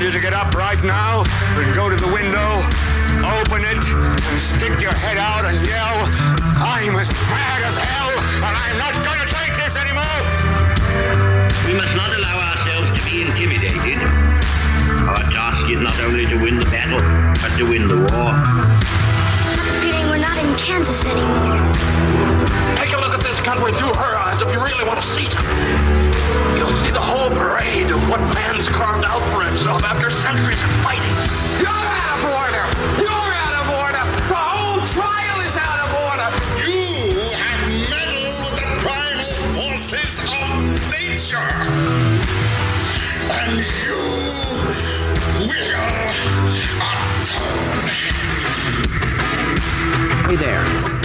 [0.00, 1.24] I want you to get up right now
[1.60, 2.48] and go to the window,
[3.20, 6.08] open it, and stick your head out and yell,
[6.56, 8.08] I'm as bad as hell,
[8.40, 10.20] and I'm not going to take this anymore.
[11.68, 14.00] We must not allow ourselves to be intimidated.
[15.04, 17.04] Our task is not only to win the battle,
[17.44, 18.32] but to win the war.
[19.84, 21.60] feeling we're not in Kansas anymore.
[22.80, 25.26] Take a look at this country through her eyes if you really want to see
[25.26, 26.09] something.
[27.00, 30.70] You'll see the whole parade of what man's carved out for himself after centuries of
[30.82, 31.16] fighting.
[31.58, 32.68] You're out of order!
[33.00, 34.04] You're out of order!
[34.28, 36.30] The whole trial is out of order!
[36.68, 41.52] You have meddled with the primal forces of nature!
[43.32, 44.00] And you
[45.48, 45.72] will
[47.18, 47.88] atone!
[50.28, 50.99] Hey there.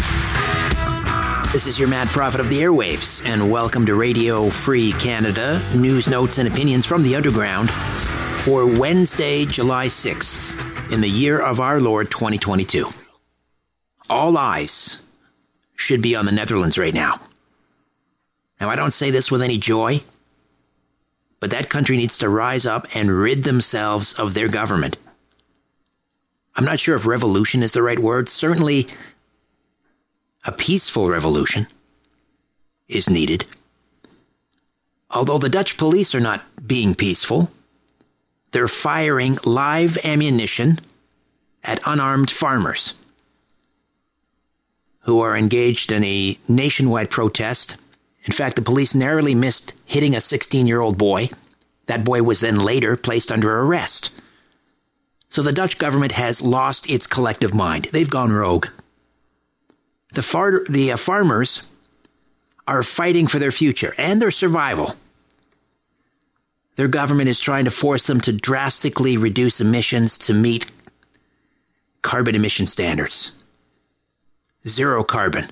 [1.56, 6.06] This is your mad prophet of the airwaves, and welcome to Radio Free Canada, news,
[6.06, 7.72] notes, and opinions from the underground
[8.42, 12.90] for Wednesday, July 6th, in the year of our Lord 2022.
[14.10, 15.02] All eyes
[15.78, 17.22] should be on the Netherlands right now.
[18.60, 20.02] Now, I don't say this with any joy,
[21.40, 24.98] but that country needs to rise up and rid themselves of their government.
[26.58, 28.28] I'm not sure if revolution is the right word.
[28.28, 28.88] Certainly,
[30.46, 31.68] a peaceful revolution
[32.88, 33.46] is needed.
[35.10, 37.52] Although the Dutch police are not being peaceful,
[38.52, 40.80] they're firing live ammunition
[41.64, 42.94] at unarmed farmers
[45.02, 47.78] who are engaged in a nationwide protest.
[48.24, 51.30] In fact, the police narrowly missed hitting a 16 year old boy.
[51.88, 54.12] That boy was then later placed under arrest.
[55.30, 57.86] So the Dutch government has lost its collective mind.
[57.92, 58.68] They've gone rogue.
[60.14, 61.68] The, far- the uh, farmers
[62.68, 64.96] are fighting for their future and their survival.
[66.76, 70.72] Their government is trying to force them to drastically reduce emissions to meet
[72.02, 73.32] carbon emission standards.
[74.68, 75.46] Zero carbon.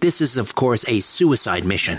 [0.00, 1.98] This is, of course, a suicide mission.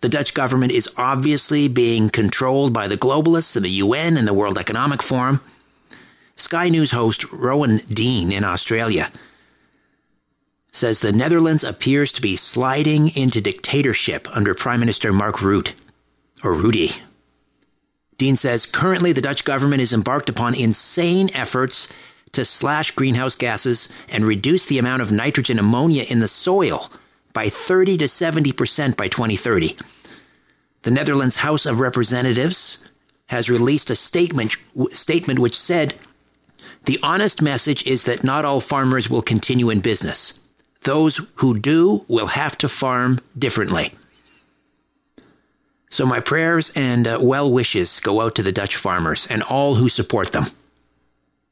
[0.00, 4.34] The Dutch government is obviously being controlled by the globalists and the UN and the
[4.34, 5.40] World Economic Forum.
[6.36, 9.10] Sky News host Rowan Dean in Australia
[10.72, 15.72] says the Netherlands appears to be sliding into dictatorship under Prime Minister Mark Rutte,
[16.44, 16.90] or Rudy.
[18.18, 21.88] Dean says currently the Dutch government is embarked upon insane efforts
[22.32, 26.88] to slash greenhouse gases and reduce the amount of nitrogen ammonia in the soil
[27.32, 29.76] by 30 to 70% by 2030.
[30.82, 32.78] The Netherlands House of Representatives
[33.26, 34.56] has released a statement
[34.90, 35.94] statement which said
[36.84, 40.39] the honest message is that not all farmers will continue in business.
[40.82, 43.92] Those who do will have to farm differently.
[45.90, 49.74] So, my prayers and uh, well wishes go out to the Dutch farmers and all
[49.74, 50.46] who support them.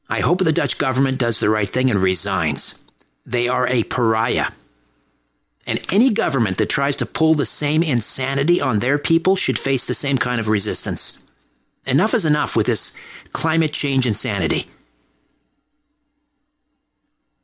[0.09, 2.79] I hope the Dutch government does the right thing and resigns.
[3.25, 4.47] They are a pariah.
[5.67, 9.85] And any government that tries to pull the same insanity on their people should face
[9.85, 11.19] the same kind of resistance.
[11.85, 12.93] Enough is enough with this
[13.33, 14.65] climate change insanity.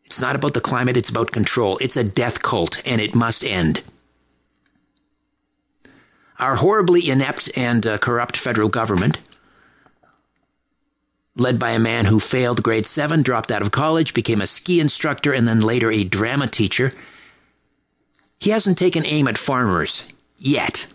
[0.05, 1.77] It's not about the climate, it's about control.
[1.79, 3.81] It's a death cult, and it must end.
[6.37, 9.17] Our horribly inept and uh, corrupt federal government,
[11.35, 14.79] led by a man who failed grade 7, dropped out of college, became a ski
[14.79, 16.91] instructor, and then later a drama teacher,
[18.39, 20.05] he hasn't taken aim at farmers
[20.37, 20.87] yet.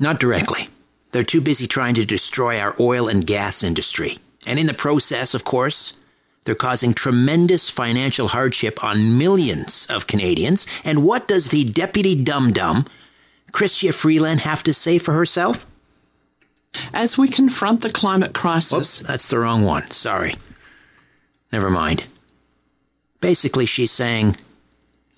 [0.00, 0.68] Not directly.
[1.12, 4.18] They're too busy trying to destroy our oil and gas industry.
[4.46, 5.98] And in the process, of course,
[6.46, 10.64] they're causing tremendous financial hardship on millions of Canadians.
[10.84, 12.86] And what does the deputy dum dum,
[13.52, 15.66] Chrystia Freeland, have to say for herself?
[16.94, 19.00] As we confront the climate crisis.
[19.00, 19.90] Oops, that's the wrong one.
[19.90, 20.36] Sorry.
[21.52, 22.04] Never mind.
[23.20, 24.36] Basically, she's saying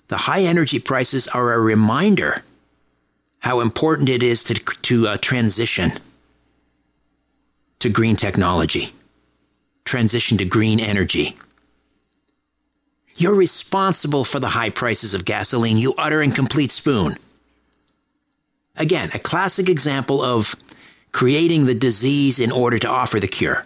[0.07, 2.41] the high energy prices are a reminder
[3.41, 5.91] how important it is to, to uh, transition
[7.77, 8.93] to green technology
[9.89, 11.35] transition to green energy.
[13.17, 17.17] You're responsible for the high prices of gasoline, you utter and complete spoon.
[18.77, 20.55] Again, a classic example of
[21.11, 23.65] creating the disease in order to offer the cure.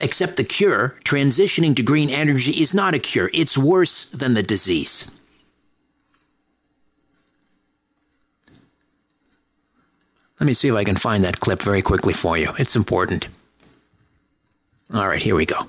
[0.00, 3.30] Except the cure, transitioning to green energy, is not a cure.
[3.34, 5.10] It's worse than the disease.
[10.40, 12.52] Let me see if I can find that clip very quickly for you.
[12.58, 13.28] It's important.
[14.94, 15.60] All right, here we go.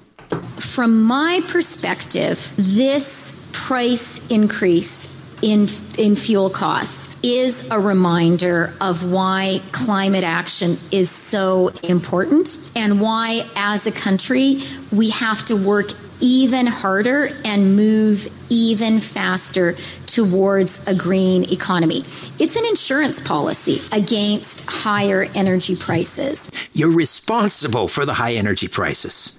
[0.58, 5.10] From my perspective, this price increase
[5.42, 5.68] in
[5.98, 13.44] in fuel costs is a reminder of why climate action is so important and why
[13.56, 14.62] as a country
[14.92, 15.88] we have to work
[16.26, 19.76] even harder and move even faster
[20.08, 22.00] towards a green economy.
[22.40, 26.50] It's an insurance policy against higher energy prices.
[26.74, 29.38] You're responsible for the high energy prices.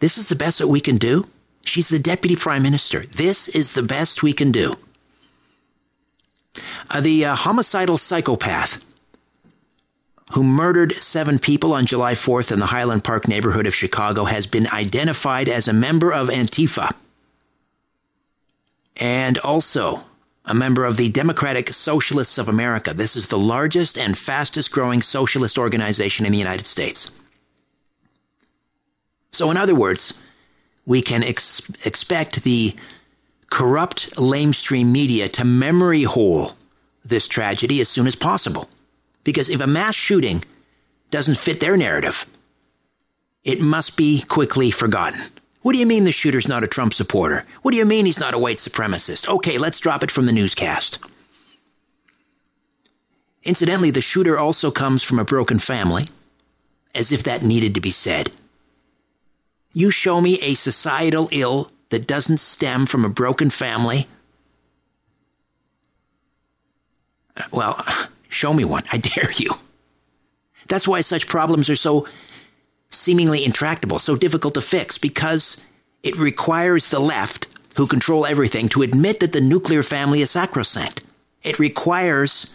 [0.00, 1.28] This is the best that we can do.
[1.64, 3.06] She's the deputy prime minister.
[3.06, 4.72] This is the best we can do.
[6.90, 8.82] Uh, the uh, homicidal psychopath
[10.32, 14.46] who murdered seven people on July 4th in the Highland Park neighborhood of Chicago, has
[14.46, 16.94] been identified as a member of Antifa
[18.96, 20.02] and also
[20.46, 22.94] a member of the Democratic Socialists of America.
[22.94, 27.10] This is the largest and fastest growing socialist organization in the United States.
[29.32, 30.20] So, in other words,
[30.86, 32.74] we can ex- expect the
[33.50, 36.52] corrupt lamestream media to memory hole
[37.04, 38.68] this tragedy as soon as possible.
[39.24, 40.44] Because if a mass shooting
[41.10, 42.26] doesn't fit their narrative,
[43.44, 45.20] it must be quickly forgotten.
[45.62, 47.44] What do you mean the shooter's not a Trump supporter?
[47.62, 49.28] What do you mean he's not a white supremacist?
[49.28, 50.98] Okay, let's drop it from the newscast.
[53.44, 56.04] Incidentally, the shooter also comes from a broken family,
[56.94, 58.30] as if that needed to be said.
[59.72, 64.06] You show me a societal ill that doesn't stem from a broken family.
[67.36, 67.84] Uh, well,
[68.32, 68.82] Show me one.
[68.90, 69.52] I dare you.
[70.68, 72.06] That's why such problems are so
[72.90, 75.62] seemingly intractable, so difficult to fix, because
[76.02, 81.02] it requires the left, who control everything, to admit that the nuclear family is sacrosanct.
[81.42, 82.54] It requires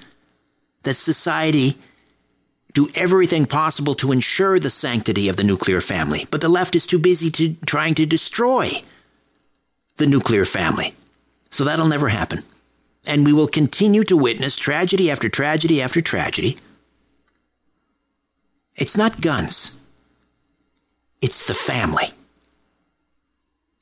[0.83, 1.75] that society
[2.73, 6.85] do everything possible to ensure the sanctity of the nuclear family, but the left is
[6.85, 8.69] too busy to trying to destroy
[9.97, 10.93] the nuclear family.
[11.49, 12.43] So that'll never happen
[13.07, 16.57] and we will continue to witness tragedy after tragedy after tragedy.
[18.75, 19.79] It's not guns,
[21.21, 22.09] it's the family.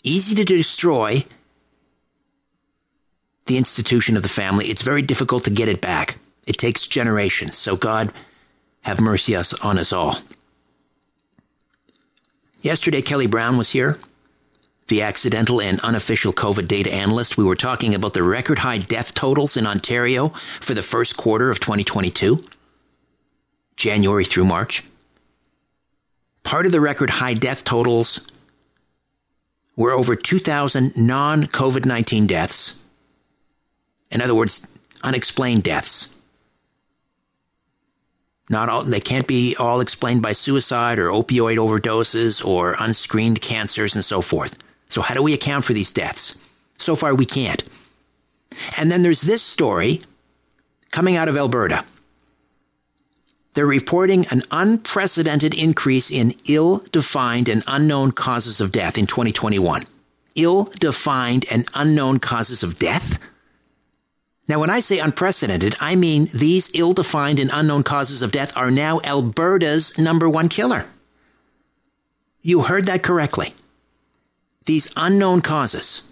[0.03, 1.25] Easy to destroy
[3.48, 4.67] the institution of the family.
[4.67, 6.17] It's very difficult to get it back.
[6.46, 7.58] It takes generations.
[7.58, 8.12] So, God,
[8.82, 10.15] have mercy on us all.
[12.62, 14.00] Yesterday, Kelly Brown was here
[14.88, 19.13] the accidental and unofficial COVID data analyst, we were talking about the record high death
[19.13, 22.44] totals in Ontario for the first quarter of 2022,
[23.75, 24.84] January through March.
[26.44, 28.22] Part of the record high death totals
[29.75, 32.82] were over 2,000 non COVID 19 deaths.
[34.12, 34.65] In other words,
[35.04, 36.15] unexplained deaths.
[38.48, 43.96] Not all, they can't be all explained by suicide or opioid overdoses or unscreened cancers
[43.96, 44.60] and so forth.
[44.88, 46.38] So, how do we account for these deaths?
[46.77, 47.63] So far, we can't.
[48.77, 50.01] And then there's this story
[50.92, 51.84] coming out of Alberta.
[53.54, 59.84] They're reporting an unprecedented increase in ill defined and unknown causes of death in 2021.
[60.36, 63.18] ill defined and unknown causes of death?
[64.48, 68.56] Now, when I say unprecedented, I mean these ill defined and unknown causes of death
[68.58, 70.86] are now Alberta's number one killer.
[72.42, 73.54] You heard that correctly.
[74.65, 76.03] These unknown causes.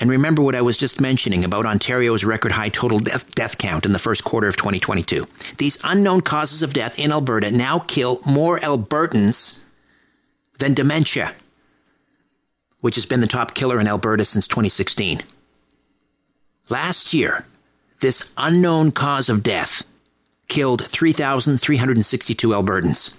[0.00, 3.84] And remember what I was just mentioning about Ontario's record high total death, death count
[3.84, 5.26] in the first quarter of 2022.
[5.58, 9.64] These unknown causes of death in Alberta now kill more Albertans
[10.58, 11.34] than dementia,
[12.80, 15.20] which has been the top killer in Alberta since 2016.
[16.70, 17.44] Last year,
[18.00, 19.84] this unknown cause of death
[20.48, 23.16] killed 3,362 Albertans.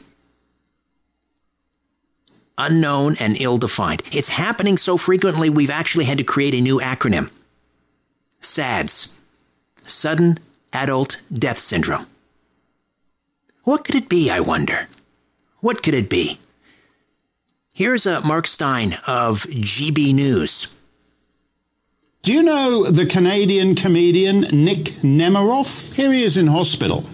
[2.60, 4.04] Unknown and ill defined.
[4.12, 7.32] It's happening so frequently, we've actually had to create a new acronym
[8.42, 9.16] SADS
[9.76, 10.38] Sudden
[10.74, 12.06] Adult Death Syndrome.
[13.64, 14.88] What could it be, I wonder?
[15.62, 16.38] What could it be?
[17.74, 20.68] Here's uh, Mark Steyn of GB News.
[22.24, 25.94] Do you know the Canadian comedian Nick Nemeroff?
[25.94, 27.06] Here he is in hospital.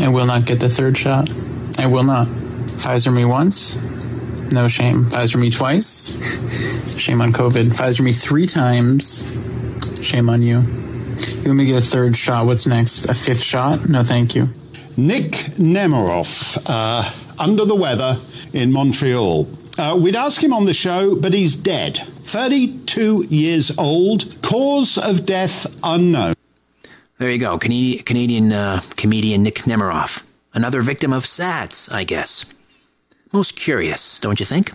[0.00, 1.30] I will not get the third shot.
[1.78, 2.26] I will not.
[2.26, 3.76] Pfizer me once,
[4.52, 5.06] no shame.
[5.10, 6.12] Pfizer me twice,
[6.98, 7.66] shame on COVID.
[7.66, 9.22] Pfizer me three times,
[10.02, 10.60] shame on you.
[10.60, 12.46] You want me to get a third shot?
[12.46, 13.06] What's next?
[13.06, 13.88] A fifth shot?
[13.88, 14.48] No, thank you.
[14.96, 18.18] Nick Nemeroff, uh, under the weather
[18.52, 19.48] in Montreal.
[19.76, 21.96] Uh, we'd ask him on the show, but he's dead.
[22.22, 24.40] 32 years old.
[24.42, 26.34] Cause of death unknown.
[27.18, 27.58] There you go.
[27.58, 30.24] Canadian uh, comedian Nick Nemeroff.
[30.52, 32.46] Another victim of SADS, I guess.
[33.34, 34.70] Most curious, don't you think?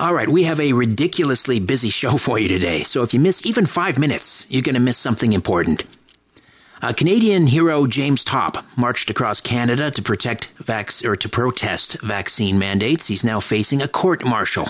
[0.00, 3.46] All right, we have a ridiculously busy show for you today, so if you miss
[3.46, 5.84] even five minutes, you're going to miss something important.
[6.82, 12.58] Uh, Canadian hero James Topp marched across Canada to protect vac- or to protest vaccine
[12.58, 13.06] mandates.
[13.06, 14.66] He's now facing a court martial.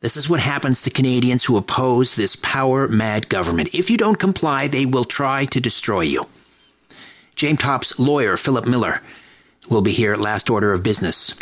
[0.00, 3.74] This is what happens to Canadians who oppose this power mad government.
[3.74, 6.24] If you don't comply, they will try to destroy you.
[7.36, 9.02] James Topp's lawyer, Phillip Millar,
[9.68, 11.36] will be here at Last Order of Business.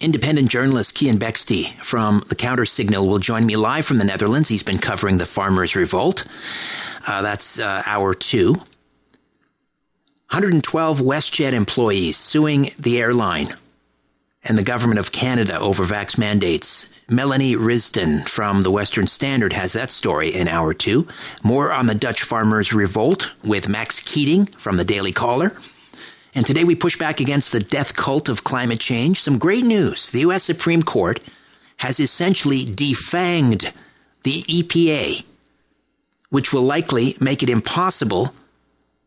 [0.00, 4.48] Independent journalist Keean Bexte from the Counter Signal will join me live from the Netherlands.
[4.48, 6.26] He's been covering the Farmers' Revolt.
[7.06, 8.52] Uh, that's uh, hour two.
[10.30, 13.48] 112 WestJet employees suing the airline
[14.44, 16.94] and the government of Canada over vax mandates.
[17.08, 21.06] Melanie Risdon from the Western Standard has that story in hour two.
[21.42, 25.52] More on the Dutch farmers' revolt with Max Keating from the Daily Caller.
[26.40, 29.20] And today we push back against the death cult of climate change.
[29.20, 30.08] Some great news.
[30.08, 30.42] The U.S.
[30.42, 31.20] Supreme Court
[31.76, 33.70] has essentially defanged
[34.22, 35.22] the EPA
[36.30, 38.32] which will likely make it impossible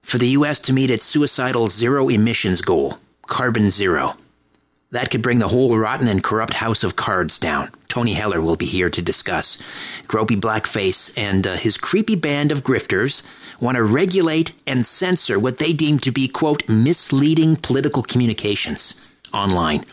[0.03, 0.59] for the U.S.
[0.59, 4.13] to meet its suicidal zero emissions goal, carbon zero.
[4.93, 7.71] That could bring the whole rotten and corrupt house of cards down.
[7.87, 9.57] Tony Heller will be here to discuss.
[10.03, 13.23] Gropey Blackface and uh, his creepy band of grifters
[13.59, 19.83] want to regulate and censor what they deem to be, quote, misleading political communications online.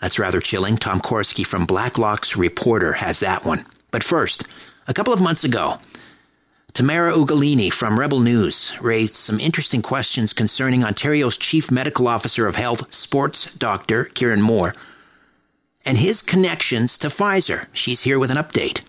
[0.00, 0.76] That's rather chilling.
[0.76, 3.64] Tom Korski from Blacklock's Reporter has that one.
[3.92, 4.48] But first,
[4.88, 5.78] a couple of months ago,
[6.74, 12.56] Tamara Ugolini from Rebel News raised some interesting questions concerning Ontario's Chief Medical Officer of
[12.56, 14.74] Health, sports doctor Kieran Moore,
[15.84, 17.66] and his connections to Pfizer.
[17.72, 18.80] She's here with an update.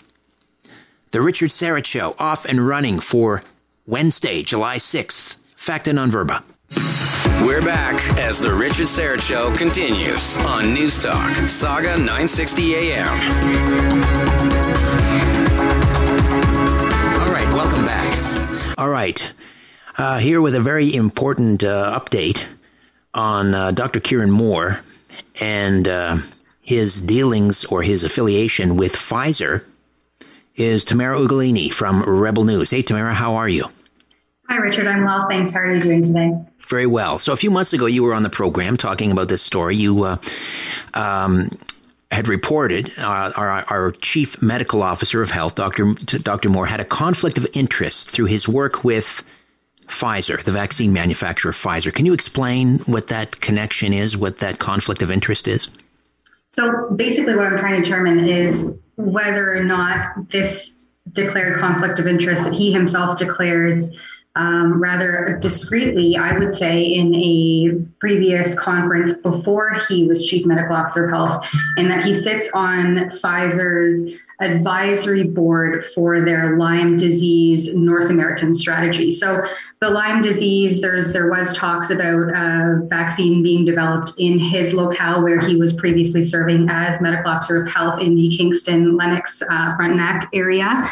[1.12, 3.44] The Richard Syrett Show off and running for
[3.86, 5.38] Wednesday, July 6th.
[5.56, 6.44] Facta non verba.
[7.46, 14.15] We're back as the Richard Syrett Show continues on News Talk, Sauga 960 AM.
[18.86, 19.34] All right.
[19.98, 22.46] Uh, here with a very important uh, update
[23.16, 24.00] on uh, Dr.
[24.00, 24.80] Kieran Moore
[25.42, 26.18] and uh,
[26.62, 29.66] his dealings or his affiliation with Pfizer
[30.54, 32.70] is Tamara Ugolini from Rebel News.
[32.70, 33.66] Hey, Tamara, how are you?
[34.50, 34.86] Hi, Richard.
[34.86, 35.28] I'm well.
[35.28, 35.52] Thanks.
[35.52, 36.34] How are you doing today?
[36.60, 37.18] Very well.
[37.18, 39.78] So, a few months ago, you were on the program talking about this story.
[39.78, 40.18] You uh,
[40.94, 41.50] um,
[42.12, 45.94] had reported, uh, our, our, chief medical officer of health, Dr.
[45.94, 46.50] Dr.
[46.50, 49.24] Moore, had a conflict of interest through his work with
[49.88, 51.94] Pfizer, the vaccine manufacturer Pfizer.
[51.94, 55.70] Can you explain what that connection is, what that conflict of interest is?
[56.54, 62.08] So basically, what I'm trying to determine is whether or not this declared conflict of
[62.08, 64.00] interest that he himself declares
[64.36, 70.76] um, rather discreetly, I would say, in a previous conference before he was chief medical
[70.76, 77.74] officer of health, in that he sits on Pfizer's advisory board for their Lyme disease
[77.74, 79.10] North American strategy.
[79.10, 79.42] So
[79.80, 85.24] the Lyme disease, there's there was talks about a vaccine being developed in his locale
[85.24, 89.76] where he was previously serving as medical officer of health in the Kingston Lennox uh,
[89.78, 90.90] Frontenac area.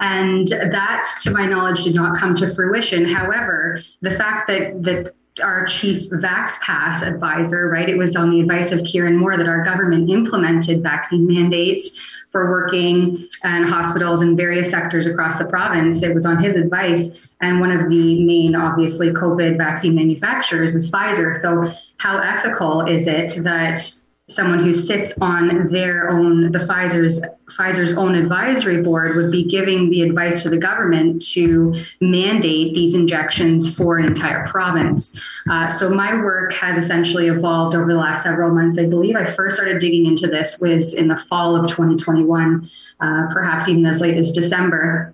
[0.00, 3.04] And that, to my knowledge, did not come to fruition.
[3.06, 7.88] However, the fact that that our chief VaxPass advisor, right?
[7.88, 11.98] It was on the advice of Kieran Moore that our government implemented vaccine mandates
[12.30, 16.02] for working and hospitals in various sectors across the province.
[16.02, 17.18] It was on his advice.
[17.40, 21.34] And one of the main, obviously, COVID vaccine manufacturers is Pfizer.
[21.34, 23.92] So, how ethical is it that
[24.30, 27.20] someone who sits on their own the Pfizer's
[27.50, 32.94] Pfizer's own advisory board would be giving the advice to the government to mandate these
[32.94, 35.18] injections for an entire province.
[35.50, 38.78] Uh, so my work has essentially evolved over the last several months.
[38.78, 42.70] I believe I first started digging into this was in the fall of 2021,
[43.00, 45.12] uh, perhaps even as late as December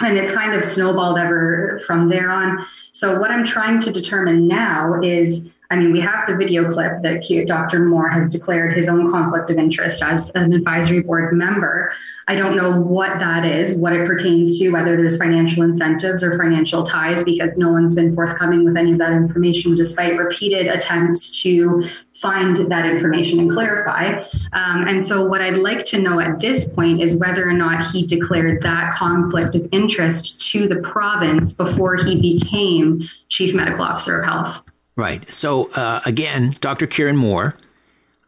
[0.00, 2.64] and it's kind of snowballed ever from there on.
[2.90, 7.00] So, what I'm trying to determine now is I mean, we have the video clip
[7.02, 7.84] that Dr.
[7.84, 11.92] Moore has declared his own conflict of interest as an advisory board member.
[12.28, 16.38] I don't know what that is, what it pertains to, whether there's financial incentives or
[16.38, 21.42] financial ties, because no one's been forthcoming with any of that information, despite repeated attempts
[21.42, 21.88] to
[22.20, 24.22] find that information and clarify.
[24.52, 27.86] Um, and so, what I'd like to know at this point is whether or not
[27.86, 34.20] he declared that conflict of interest to the province before he became chief medical officer
[34.20, 34.62] of health.
[34.96, 35.30] Right.
[35.32, 36.86] So uh, again, Dr.
[36.86, 37.54] Kieran Moore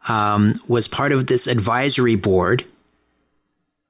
[0.07, 2.65] um, was part of this advisory board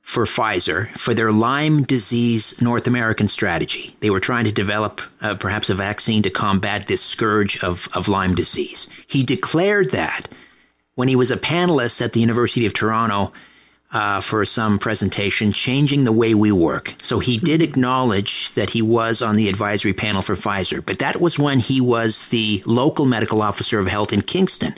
[0.01, 3.93] for Pfizer for their Lyme disease North American strategy.
[3.99, 8.07] They were trying to develop uh, perhaps a vaccine to combat this scourge of, of
[8.07, 8.87] Lyme disease.
[9.09, 10.27] He declared that
[10.95, 13.33] when he was a panelist at the University of Toronto
[13.93, 16.93] uh, for some presentation, changing the way we work.
[16.99, 21.21] So he did acknowledge that he was on the advisory panel for Pfizer, but that
[21.21, 24.73] was when he was the local medical officer of health in Kingston.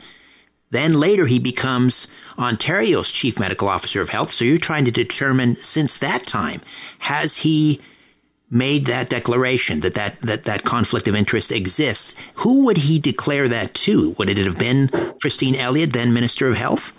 [0.72, 4.30] Then later he becomes Ontario's chief medical officer of health.
[4.30, 6.62] So you're trying to determine since that time,
[7.00, 7.82] has he
[8.52, 12.30] made that declaration that that, that, that conflict of interest exists?
[12.36, 14.12] Who would he declare that to?
[14.18, 14.90] Would it have been
[15.22, 16.99] Christine Elliott, then Minister of Health?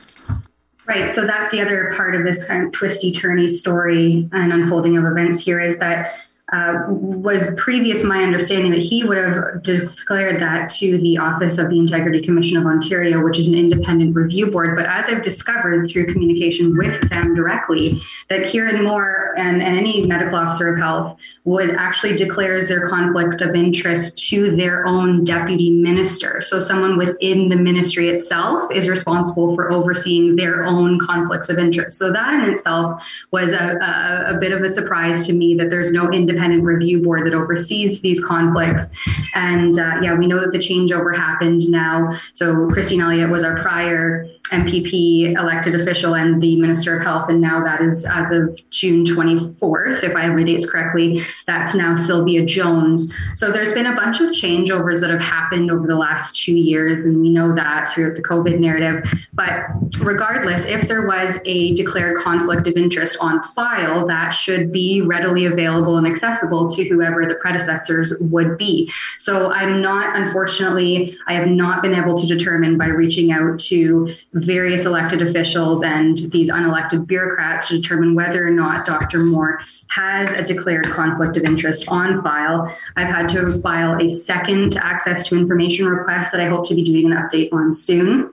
[0.90, 1.08] Right.
[1.08, 5.04] So that's the other part of this kind of twisty turny story and unfolding of
[5.04, 6.16] events here is that
[6.52, 11.70] uh, was previous my understanding that he would have declared that to the Office of
[11.70, 14.76] the Integrity Commission of Ontario, which is an independent review board.
[14.76, 20.04] But as I've discovered through communication with them directly, that Kieran Moore and, and any
[20.06, 25.70] medical officer of health would actually declares their conflict of interest to their own deputy
[25.70, 26.40] minister.
[26.40, 31.96] So someone within the ministry itself is responsible for overseeing their own conflicts of interest.
[31.96, 35.70] So that in itself was a, a, a bit of a surprise to me that
[35.70, 38.90] there's no independent independent review board that oversees these conflicts.
[39.34, 42.18] And uh, yeah, we know that the changeover happened now.
[42.32, 47.40] So Christine Elliott was our prior MPP elected official and the Minister of Health, and
[47.40, 51.22] now that is as of June 24th, if I have my dates correctly.
[51.46, 53.14] That's now Sylvia Jones.
[53.34, 57.04] So there's been a bunch of changeovers that have happened over the last two years,
[57.04, 59.08] and we know that throughout the COVID narrative.
[59.32, 59.66] But
[60.00, 65.46] regardless, if there was a declared conflict of interest on file, that should be readily
[65.46, 68.90] available and accessible accessible to whoever the predecessors would be.
[69.18, 74.14] So I'm not, unfortunately, I have not been able to determine by reaching out to
[74.34, 79.18] various elected officials and these unelected bureaucrats to determine whether or not Dr.
[79.18, 82.74] Moore has a declared conflict of interest on file.
[82.96, 86.84] I've had to file a second access to information request that I hope to be
[86.84, 88.32] doing an update on soon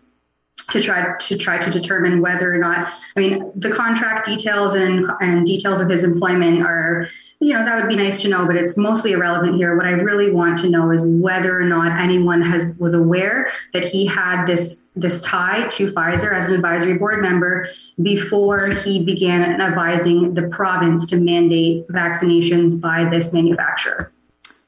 [0.71, 5.05] to try to try to determine whether or not I mean the contract details and
[5.21, 8.55] and details of his employment are you know, that would be nice to know, but
[8.55, 9.75] it's mostly irrelevant here.
[9.77, 13.83] What I really want to know is whether or not anyone has was aware that
[13.83, 17.67] he had this this tie to Pfizer as an advisory board member
[18.01, 24.11] before he began advising the province to mandate vaccinations by this manufacturer.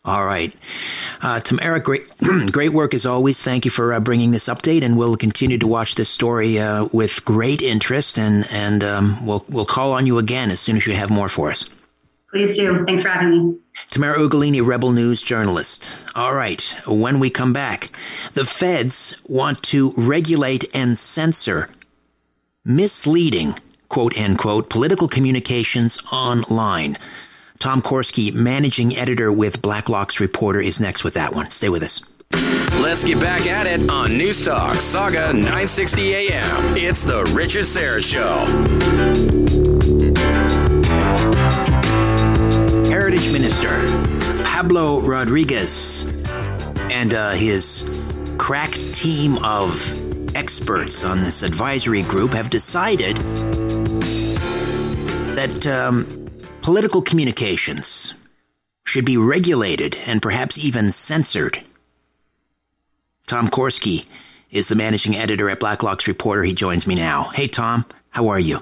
[0.05, 0.53] All right.
[1.21, 2.03] Uh, Eric, great,
[2.51, 3.43] great work as always.
[3.43, 6.87] Thank you for uh, bringing this update, and we'll continue to watch this story uh,
[6.93, 10.85] with great interest, and and um, we'll we'll call on you again as soon as
[10.85, 11.69] you have more for us.
[12.31, 12.85] Please do.
[12.85, 13.57] Thanks for having me.
[13.89, 16.05] Tamara Ugolini, Rebel News journalist.
[16.15, 17.89] All right, when we come back,
[18.33, 21.69] the feds want to regulate and censor
[22.65, 23.55] misleading,
[23.87, 26.97] quote unquote, political communications online.
[27.57, 31.49] Tom Korski, managing editor with Blacklock's Reporter, is next with that one.
[31.49, 32.01] Stay with us.
[32.79, 36.77] Let's get back at it on Newstalk Sauga 960 AM.
[36.77, 39.58] It's the Richard Syrett Show.
[44.45, 46.03] Pablo Rodriguez
[46.91, 47.89] and uh, his
[48.37, 53.17] crack team of experts on this advisory group have decided
[55.35, 56.29] that um,
[56.61, 58.13] political communications
[58.83, 61.61] should be regulated and perhaps even censored.
[63.27, 64.05] Tom Korski
[64.51, 66.43] is the managing editor at Blacklock's Reporter.
[66.43, 67.25] He joins me now.
[67.25, 68.61] Hey, Tom, how are you?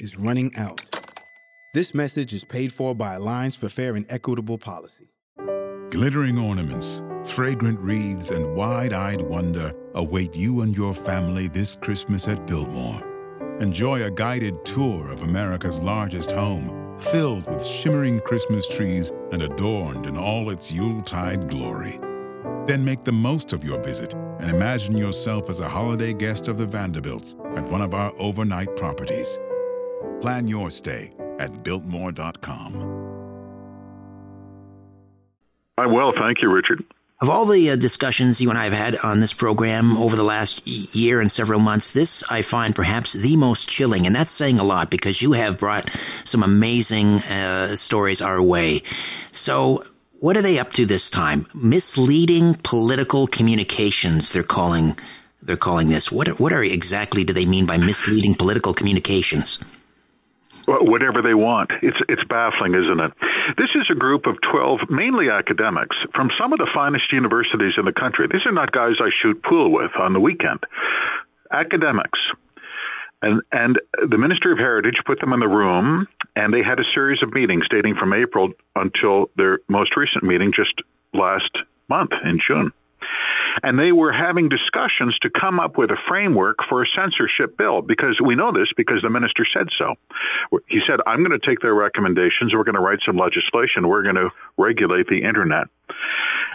[0.00, 0.80] is running out.
[1.74, 5.12] This message is paid for by Alliance for Fair and Equitable Policy.
[5.90, 12.26] Glittering ornaments, fragrant wreaths, and wide eyed wonder await you and your family this Christmas
[12.28, 13.02] at Biltmore.
[13.60, 20.06] Enjoy a guided tour of America's largest home, filled with shimmering Christmas trees and adorned
[20.06, 22.00] in all its Yuletide glory.
[22.66, 26.56] Then make the most of your visit and imagine yourself as a holiday guest of
[26.56, 29.38] the Vanderbilts at one of our overnight properties.
[30.20, 33.00] Plan your stay at Biltmore.com.
[35.78, 36.84] I'm well, thank you, Richard.
[37.22, 40.22] Of all the uh, discussions you and I have had on this program over the
[40.22, 44.58] last year and several months, this I find perhaps the most chilling, and that's saying
[44.58, 45.90] a lot because you have brought
[46.24, 48.82] some amazing uh, stories our way.
[49.32, 49.82] So,
[50.20, 51.46] what are they up to this time?
[51.54, 54.32] Misleading political communications.
[54.32, 54.98] They're calling.
[55.42, 56.10] They're calling this.
[56.10, 56.40] What?
[56.40, 59.62] What are exactly do they mean by misleading political communications?
[60.66, 61.70] Whatever they want.
[61.82, 63.12] It's it's baffling, isn't it?
[63.56, 67.84] This is a group of 12 mainly academics from some of the finest universities in
[67.84, 68.26] the country.
[68.30, 70.60] These are not guys I shoot pool with on the weekend.
[71.52, 72.18] Academics.
[73.22, 76.84] And and the Ministry of Heritage put them in the room and they had a
[76.94, 80.74] series of meetings dating from April until their most recent meeting just
[81.12, 81.50] last
[81.88, 82.72] month in June
[83.62, 87.82] and they were having discussions to come up with a framework for a censorship bill
[87.82, 89.94] because we know this because the minister said so.
[90.68, 92.54] He said, I'm going to take their recommendations.
[92.54, 93.88] We're going to write some legislation.
[93.88, 95.66] We're going to regulate the internet.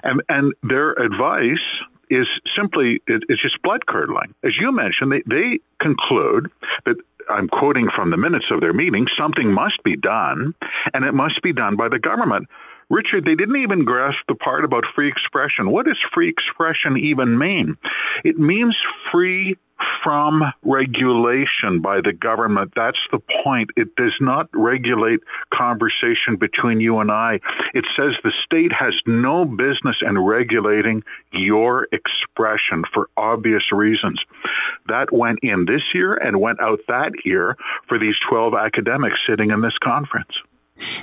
[0.03, 1.63] And, and their advice
[2.09, 4.33] is simply, it, it's just blood curdling.
[4.43, 6.51] As you mentioned, they, they conclude
[6.85, 6.95] that
[7.29, 10.53] I'm quoting from the minutes of their meeting, something must be done,
[10.93, 12.47] and it must be done by the government.
[12.89, 15.71] Richard, they didn't even grasp the part about free expression.
[15.71, 17.77] What does free expression even mean?
[18.23, 18.75] It means
[19.11, 19.57] free
[20.03, 22.71] from regulation by the government.
[22.75, 23.71] That's the point.
[23.75, 25.19] It does not regulate
[25.53, 27.39] conversation between you and I.
[27.73, 34.19] It says the state has no business in regulating your expression for obvious reasons.
[34.87, 39.51] That went in this year and went out that year for these 12 academics sitting
[39.51, 40.31] in this conference.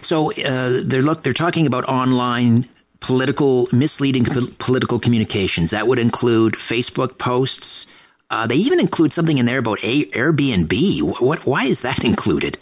[0.01, 2.67] So uh, they're look they're talking about online
[3.01, 4.25] political misleading
[4.59, 5.71] political communications.
[5.71, 7.87] That would include Facebook posts.
[8.31, 11.21] Uh, they even include something in there about Airbnb.
[11.21, 11.47] What?
[11.47, 12.59] Why is that included?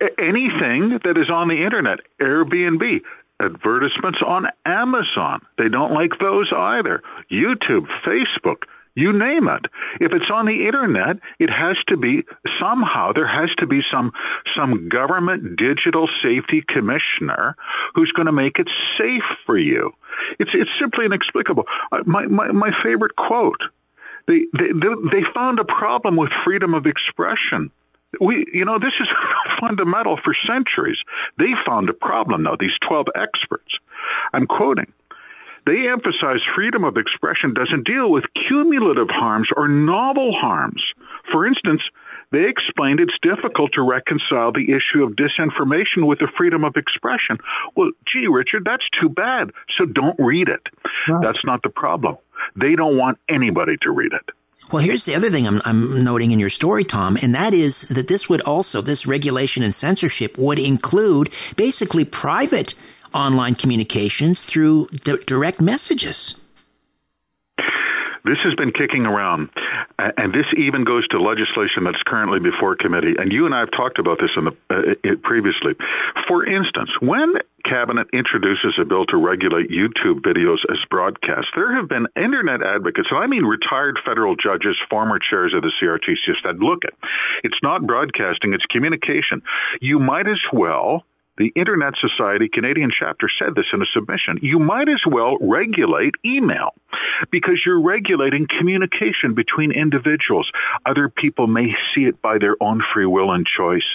[0.00, 3.00] Anything that is on the internet, Airbnb,
[3.40, 5.40] advertisements on Amazon.
[5.56, 7.02] They don't like those either.
[7.30, 9.66] YouTube, Facebook, you name it.
[10.00, 12.22] If it's on the internet, it has to be
[12.60, 14.12] somehow there has to be some
[14.56, 17.56] some government digital safety commissioner
[17.94, 19.92] who's going to make it safe for you.
[20.38, 21.64] It's it's simply inexplicable.
[21.90, 23.60] Uh, my my my favorite quote.
[24.26, 27.70] They, they they found a problem with freedom of expression.
[28.20, 29.08] We, you know, this is
[29.60, 30.98] fundamental for centuries.
[31.38, 33.72] They found a problem, though, these 12 experts.
[34.32, 34.92] I'm quoting.
[35.66, 40.82] They emphasize freedom of expression doesn't deal with cumulative harms or novel harms.
[41.32, 41.80] For instance,
[42.32, 47.38] they explained it's difficult to reconcile the issue of disinformation with the freedom of expression.
[47.76, 49.52] Well, gee, Richard, that's too bad.
[49.78, 50.62] So don't read it.
[51.08, 51.22] Right.
[51.22, 52.16] That's not the problem.
[52.56, 54.34] They don't want anybody to read it.
[54.72, 57.82] Well, here's the other thing I'm, I'm, noting in your story, Tom, and that is
[57.90, 62.74] that this would also, this regulation and censorship would include basically private
[63.14, 66.40] online communications through d- direct messages.
[68.24, 69.50] This has been kicking around,
[69.98, 73.12] and this even goes to legislation that's currently before committee.
[73.18, 75.76] And you and I have talked about this in the uh, previously.
[76.26, 77.34] For instance, when
[77.68, 83.08] cabinet introduces a bill to regulate YouTube videos as broadcast, there have been internet advocates,
[83.12, 86.80] and I mean retired federal judges, former chairs of the CRTC, said, "Look,
[87.44, 89.42] it's not broadcasting; it's communication.
[89.82, 91.04] You might as well."
[91.36, 94.38] The Internet Society Canadian chapter said this in a submission.
[94.40, 96.74] You might as well regulate email
[97.30, 100.50] because you're regulating communication between individuals.
[100.86, 103.86] Other people may see it by their own free will and choice.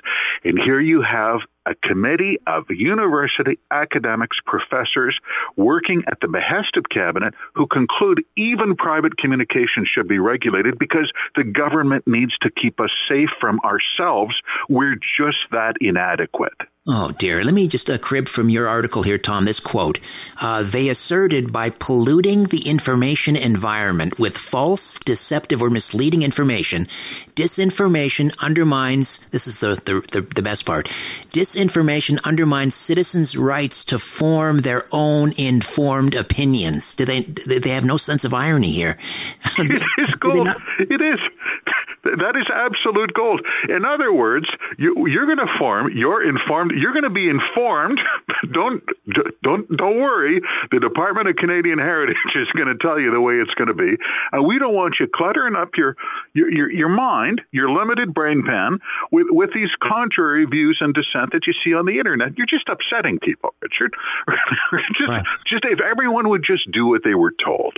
[0.44, 5.18] And here you have a committee of university academics, professors
[5.56, 11.12] working at the behest of cabinet who conclude even private communication should be regulated because
[11.36, 14.34] the government needs to keep us safe from ourselves.
[14.68, 16.54] We're just that inadequate.
[16.88, 17.44] Oh, dear.
[17.44, 19.46] Let me just uh, crib from your article here, Tom.
[19.46, 20.00] This quote
[20.42, 26.86] uh, They asserted by polluting the information environment with false, deceptive, or misleading information,
[27.36, 30.88] disinformation undermines this is the, the, the, the best part
[31.30, 36.96] disinformation undermines citizens' rights to form their own informed opinions.
[36.96, 38.98] Do they, they have no sense of irony here?
[39.58, 40.48] it is gold.
[40.80, 41.20] It is.
[42.20, 43.42] That is absolute gold.
[43.68, 44.46] In other words,
[44.78, 45.92] you, are going to form.
[45.96, 46.72] You're informed.
[46.76, 48.00] You're going to be informed.
[48.52, 48.84] don't
[49.44, 50.42] don't don't worry.
[50.72, 53.74] The Department of Canadian Heritage is going to tell you the way it's going to
[53.74, 53.96] be.
[54.32, 55.96] Uh, we don't want you cluttering up your,
[56.34, 58.80] your your your mind, your limited brain pan,
[59.12, 62.38] with with these contrary views and dissent that you see on the internet.
[62.38, 63.94] You're just upsetting people, Richard.
[64.98, 65.26] just right.
[65.48, 67.78] just if everyone would just do what they were told.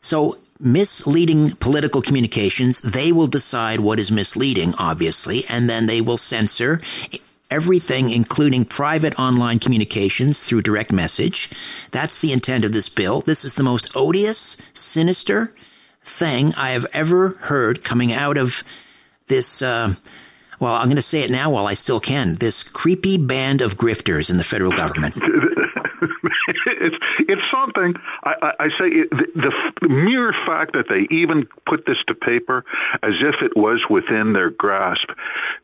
[0.00, 6.16] So, misleading political communications, they will decide what is misleading, obviously, and then they will
[6.16, 6.80] censor
[7.50, 11.50] everything, including private online communications through direct message.
[11.90, 13.20] That's the intent of this bill.
[13.20, 15.54] This is the most odious, sinister
[16.02, 18.62] thing I have ever heard coming out of
[19.26, 19.62] this.
[19.62, 19.94] Uh,
[20.60, 22.34] well, I'm going to say it now while I still can.
[22.34, 25.14] This creepy band of grifters in the federal government.
[27.78, 28.02] It's it's something.
[28.22, 32.14] I, I, I say it, the, the mere fact that they even put this to
[32.14, 32.64] paper
[33.02, 35.08] as if it was within their grasp,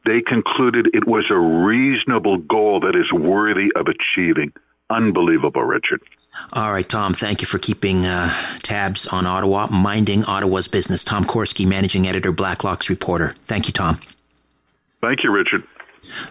[0.05, 4.53] they concluded it was a reasonable goal that is worthy of achieving.
[4.90, 6.03] Unbelievable, Richard.
[6.53, 11.03] All right, Tom, thank you for keeping uh, tabs on Ottawa, minding Ottawa's business.
[11.03, 13.31] Tom Korski, managing editor, Blacklock's reporter.
[13.31, 13.98] Thank you, Tom.
[15.00, 15.62] Thank you, Richard.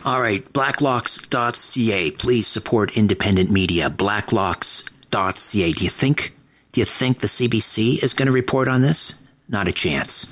[0.05, 2.11] All right, blacklocks.ca.
[2.11, 3.89] Please support independent media.
[5.13, 6.33] Do you think
[6.71, 9.19] do you think the CBC is going to report on this?
[9.47, 10.31] Not a chance.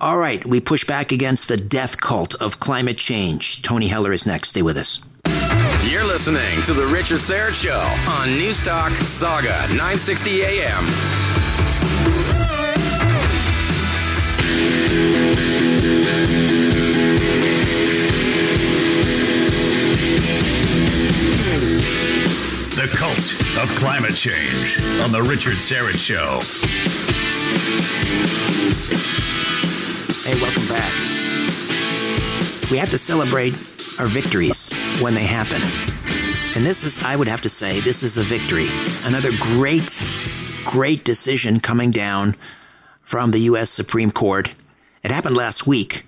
[0.00, 3.62] All right, we push back against the death cult of climate change.
[3.62, 4.48] Tony Heller is next.
[4.48, 4.98] Stay with us.
[5.88, 7.78] You're listening to the Richard Syrett Show
[8.10, 11.95] on Newstalk Sauga 960 AM.
[23.06, 26.40] Cult of Climate Change on The Richard Syrett Show.
[30.24, 30.92] Hey, welcome back.
[32.68, 33.52] We have to celebrate
[34.00, 35.62] our victories when they happen.
[36.56, 38.66] And this is, I would have to say, this is a victory.
[39.04, 40.02] Another great,
[40.64, 42.34] great decision coming down
[43.02, 43.70] from the U.S.
[43.70, 44.52] Supreme Court.
[45.04, 46.02] It happened last week,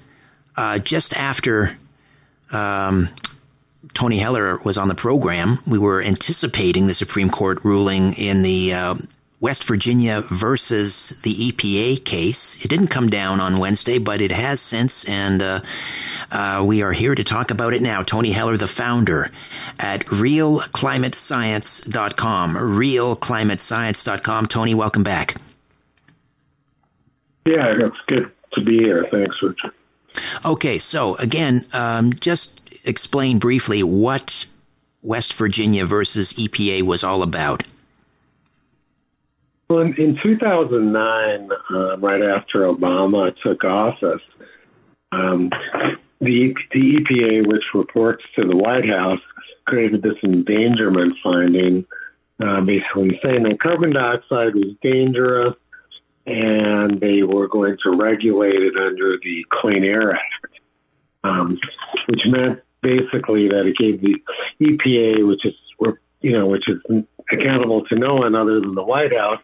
[0.57, 1.77] uh, just after
[2.51, 3.09] um,
[3.99, 8.73] Tony Heller was on the program, we were anticipating the Supreme Court ruling in the
[8.73, 8.95] uh,
[9.41, 12.65] West Virginia versus the EPA case.
[12.65, 15.63] It didn't come down on Wednesday, but it has since, and uh,
[16.31, 18.05] uh, we are here to talk about it now.
[18.05, 19.33] Tony Heller, the founder
[19.81, 22.55] at realclimatescience.com.
[22.55, 24.47] Realclimatescience.com.
[24.47, 25.35] Tony, welcome back.
[27.45, 29.09] Yeah, it's good to be here.
[29.11, 29.73] Thanks, Richard.
[30.45, 34.47] Okay, so again, um, just explain briefly what
[35.03, 37.63] West Virginia versus EPA was all about?
[39.69, 44.23] Well, in, in 2009, um, right after Obama took office,
[45.13, 45.51] um,
[46.21, 49.21] the, the EPA, which reports to the White House,
[49.67, 51.85] created this endangerment finding,
[52.43, 55.55] uh, basically saying that carbon dioxide was dangerous
[56.29, 60.55] and they were going to regulate it under the Clean Air Act,
[61.25, 61.59] um,
[62.07, 64.17] which meant basically that it gave the
[64.61, 65.55] EPA, which is
[66.21, 66.79] you know which is
[67.33, 69.41] accountable to no one other than the White House,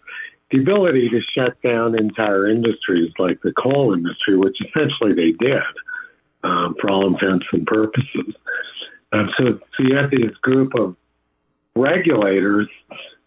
[0.50, 5.62] the ability to shut down entire industries like the coal industry, which essentially they did
[6.42, 8.34] um, for all intents and purposes.
[9.12, 9.44] Um, so,
[9.76, 10.96] so you have this group of
[11.76, 12.68] regulators,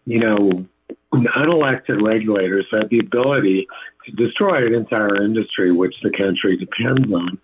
[0.04, 0.66] you know,
[1.12, 3.66] unelected regulators have the ability
[4.04, 7.38] to destroy an entire industry, which the country depends on.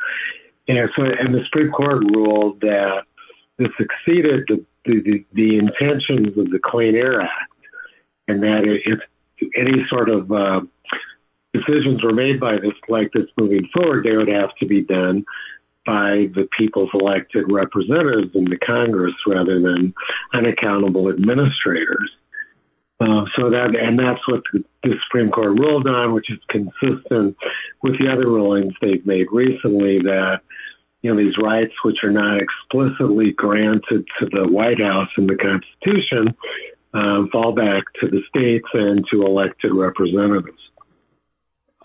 [0.69, 3.03] And so, and the Supreme Court ruled that
[3.59, 7.53] this exceeded the, the, the intentions of the Clean Air Act,
[8.29, 9.01] and that if
[9.57, 10.61] any sort of uh,
[11.53, 15.25] decisions were made by this like this moving forward, they would have to be done
[15.87, 19.93] by the people's elected representatives in the Congress rather than
[20.33, 22.11] unaccountable administrators.
[23.01, 27.37] Uh, so that and that's what the, the, Supreme Court ruled on, which is consistent
[27.83, 30.41] with the other rulings they've made recently that
[31.03, 35.37] you know these rights, which are not explicitly granted to the White House in the
[35.37, 36.37] Constitution,
[36.95, 40.59] um, fall back to the states and to elected representatives.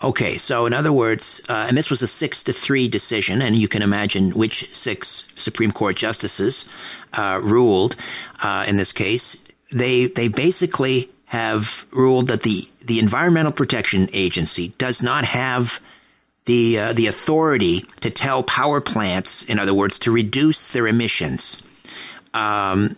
[0.02, 3.54] Okay, so in other words, uh, and this was a six to three decision, and
[3.54, 6.64] you can imagine which six Supreme Court justices
[7.12, 7.96] uh, ruled
[8.42, 9.44] uh, in this case.
[9.72, 15.80] They they basically have ruled that the the Environmental Protection Agency does not have
[16.44, 21.62] the uh, the authority to tell power plants, in other words, to reduce their emissions.
[22.34, 22.96] Um,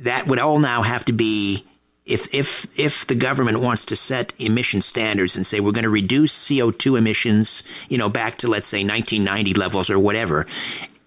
[0.00, 1.64] that would all now have to be
[2.04, 5.90] if if if the government wants to set emission standards and say we're going to
[5.90, 10.46] reduce CO2 emissions, you know, back to let's say 1990 levels or whatever,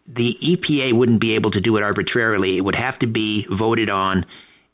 [0.08, 2.58] the EPA wouldn't be able to do it arbitrarily.
[2.58, 4.26] It would have to be voted on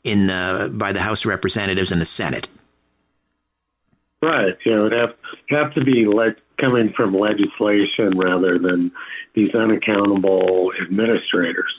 [0.04, 2.48] in uh, by the House of Representatives and the Senate.
[4.22, 4.56] Right.
[4.64, 5.14] You know, it would have
[5.48, 8.92] have to be like coming from legislation rather than
[9.34, 11.72] these unaccountable administrators.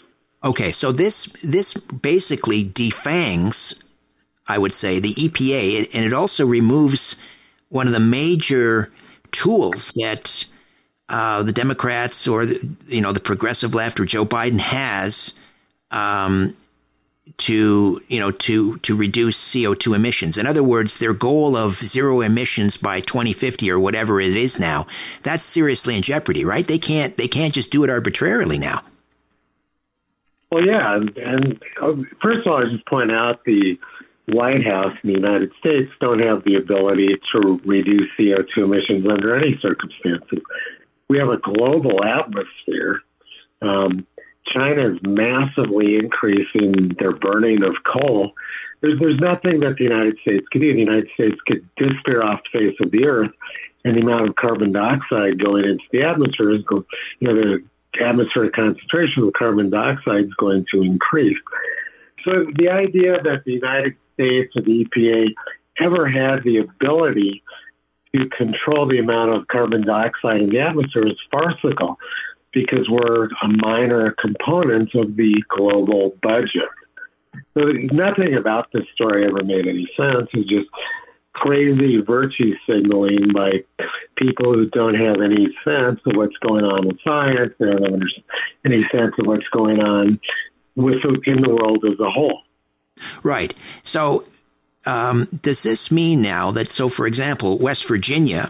[0.44, 3.84] Okay, so this this basically defangs
[4.52, 7.18] I would say, the EPA, and it also removes
[7.70, 8.92] one of the major
[9.32, 10.46] tools that
[11.08, 15.34] uh, the Democrats or the, you know the progressive left or Joe Biden has
[15.92, 16.56] um,
[17.38, 20.38] to you know to to reduce CO2 emissions.
[20.38, 24.88] In other words, their goal of zero emissions by 2050 or whatever it is now,
[25.24, 26.68] that's seriously in jeopardy, right?
[26.68, 28.82] They can't they can't just do it arbitrarily now.
[30.52, 33.78] Well, yeah, and, and uh, first of all, I just point out the
[34.28, 39.36] White House in the United States don't have the ability to reduce CO2 emissions under
[39.36, 40.40] any circumstances.
[41.10, 43.02] We have a global atmosphere.
[43.62, 44.06] Um,
[44.54, 48.32] China is massively increasing their burning of coal.
[48.82, 50.74] There's, there's nothing that the United States could do.
[50.74, 53.32] The United States could disappear off the face of the earth,
[53.86, 56.86] and the amount of carbon dioxide going into the atmosphere is going,
[57.20, 61.38] you know, the atmospheric concentration of carbon dioxide is going to increase.
[62.24, 65.28] So the idea that the United States or the EPA
[65.80, 67.44] ever had the ability
[68.14, 71.98] to control the amount of carbon dioxide in the atmosphere is farcical
[72.54, 76.70] because we're a minor component of the global budget.
[77.54, 77.62] So
[77.92, 80.30] nothing about this story ever made any sense.
[80.34, 80.70] It's just
[81.34, 83.64] crazy virtue signaling by
[84.18, 87.54] people who don't have any sense of what's going on with science.
[87.58, 88.02] They don't have
[88.66, 90.20] any sense of what's going on
[90.76, 92.42] with in the world as a whole.
[93.24, 93.54] Right.
[93.82, 94.26] So,
[94.86, 98.50] um, does this mean now that, so for example, West Virginia,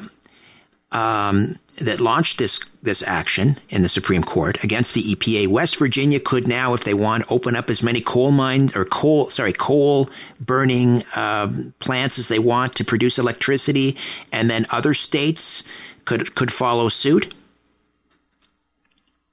[0.91, 6.19] um, that launched this this action in the Supreme Court against the EPA, West Virginia
[6.19, 10.10] could now, if they want, open up as many coal mines or coal, sorry, coal
[10.39, 13.95] burning um, plants as they want to produce electricity,
[14.32, 15.63] and then other states
[16.06, 17.34] could could follow suit.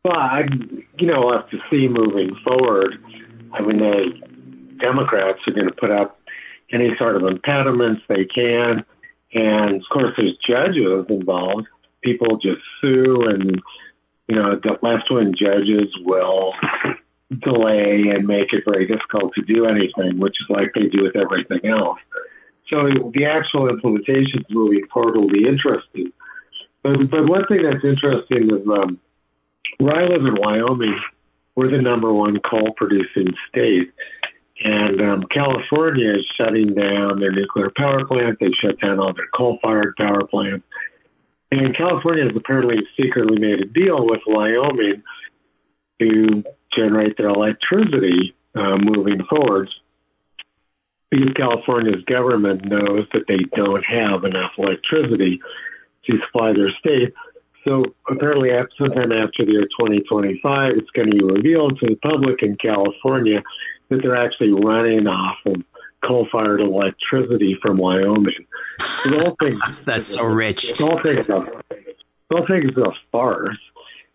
[0.04, 0.44] Well, I,
[0.98, 3.02] you know, we'll have to see moving forward.
[3.52, 4.12] I mean, the
[4.78, 6.20] Democrats are going to put up
[6.70, 8.84] any sort of impediments they can.
[9.32, 11.66] And of course, there's judges involved.
[12.02, 13.60] People just sue, and
[14.28, 16.52] you know, the left wing judges will
[17.30, 21.16] delay and make it very difficult to do anything, which is like they do with
[21.16, 21.98] everything else.
[22.70, 26.12] So the actual implementation moving forward will be interesting.
[26.82, 29.00] But, but one thing that's interesting is um,
[29.78, 30.98] where I live in Wyoming,
[31.54, 33.92] we're the number one coal producing state.
[34.60, 38.38] And um, California is shutting down their nuclear power plant.
[38.40, 40.66] They've shut down all their coal fired power plants.
[41.50, 45.02] And California has apparently secretly made a deal with Wyoming
[46.00, 46.44] to
[46.76, 49.68] generate their electricity uh, moving forward.
[51.10, 55.40] Because California's government knows that they don't have enough electricity
[56.04, 57.14] to supply their state.
[57.68, 58.48] So apparently,
[58.78, 63.42] sometime after the year 2025, it's going to be revealed to the public in California
[63.90, 65.56] that they're actually running off of
[66.02, 68.46] coal-fired electricity from Wyoming.
[68.78, 69.58] the whole thing.
[69.84, 70.78] That's so rich.
[70.78, 71.44] The whole thing is a,
[72.30, 73.58] the whole thing a farce.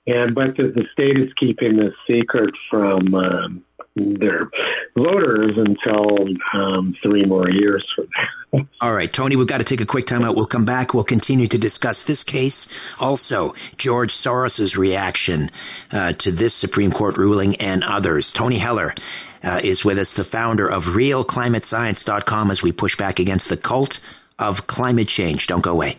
[0.08, 3.64] And but the, the state is keeping this secret from um,
[3.96, 4.50] their
[4.96, 8.68] voters until um, three more years from now.
[8.82, 10.36] All right, Tony, we've got to take a quick time out.
[10.36, 10.94] We'll come back.
[10.94, 12.94] We'll continue to discuss this case.
[13.00, 15.50] Also, George Soros's reaction
[15.92, 18.32] uh, to this Supreme Court ruling and others.
[18.32, 18.94] Tony Heller
[19.44, 24.00] uh, is with us, the founder of RealClimateScience.com, as we push back against the cult
[24.38, 25.48] of climate change.
[25.48, 25.98] Don't go away.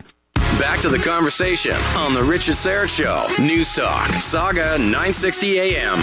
[0.61, 3.27] Back to the conversation on The Richard Syrett Show.
[3.43, 5.99] News Talk, Sauga 960 AM.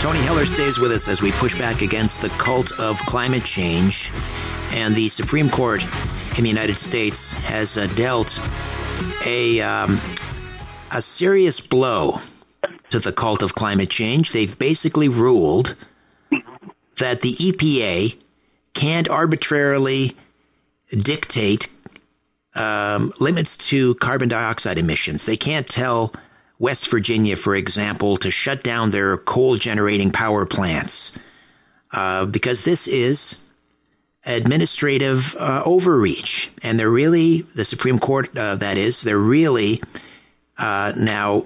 [0.00, 4.10] Tony Heller stays with us as we push back against the cult of climate change.
[4.72, 5.84] And the Supreme Court
[6.38, 8.40] in the United States has uh, dealt
[9.26, 10.00] a, um,
[10.90, 12.18] a serious blow
[12.88, 14.32] to the cult of climate change.
[14.32, 15.76] They've basically ruled
[16.96, 18.16] that the EPA
[18.72, 20.16] can't arbitrarily
[20.92, 21.68] dictate
[22.54, 25.26] um, limits to carbon dioxide emissions.
[25.26, 26.14] They can't tell
[26.60, 31.18] West Virginia, for example, to shut down their coal generating power plants
[31.92, 33.42] uh, because this is
[34.24, 36.52] administrative uh, overreach.
[36.62, 39.80] And they're really, the Supreme Court, uh, that is, they're really
[40.58, 41.44] uh, now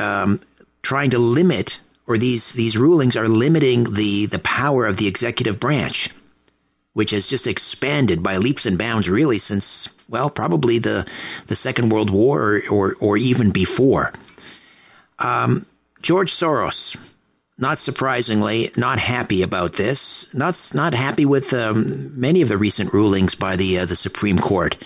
[0.00, 0.40] um,
[0.82, 5.58] trying to limit, or these, these rulings are limiting the, the power of the executive
[5.58, 6.10] branch
[6.94, 11.08] which has just expanded by leaps and bounds really since well probably the
[11.46, 14.12] the Second World War or or, or even before.
[15.18, 15.66] Um,
[16.02, 16.96] George Soros,
[17.58, 20.34] not surprisingly, not happy about this.
[20.34, 24.38] Not not happy with um, many of the recent rulings by the uh, the Supreme
[24.38, 24.76] Court.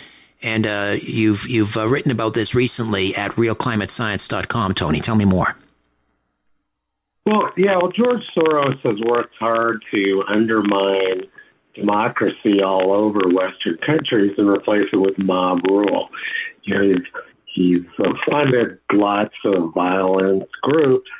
[0.42, 4.74] And uh, you've you've uh, written about this recently at realclimatescience.com.
[4.74, 5.56] Tony, tell me more.
[7.26, 11.24] Well, yeah, well, George Soros has worked hard to undermine
[11.78, 16.08] democracy all over Western countries and replace it with mob rule.
[16.62, 17.06] You know, he's,
[17.54, 21.10] he's funded lots of violence groups,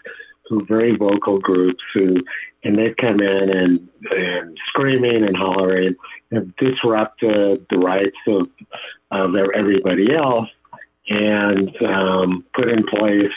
[0.48, 2.16] who very vocal groups who,
[2.64, 5.94] and they've come in and, and screaming and hollering
[6.30, 8.48] and disrupted the rights of,
[9.11, 10.48] of everybody else
[11.09, 13.32] and um, put in place,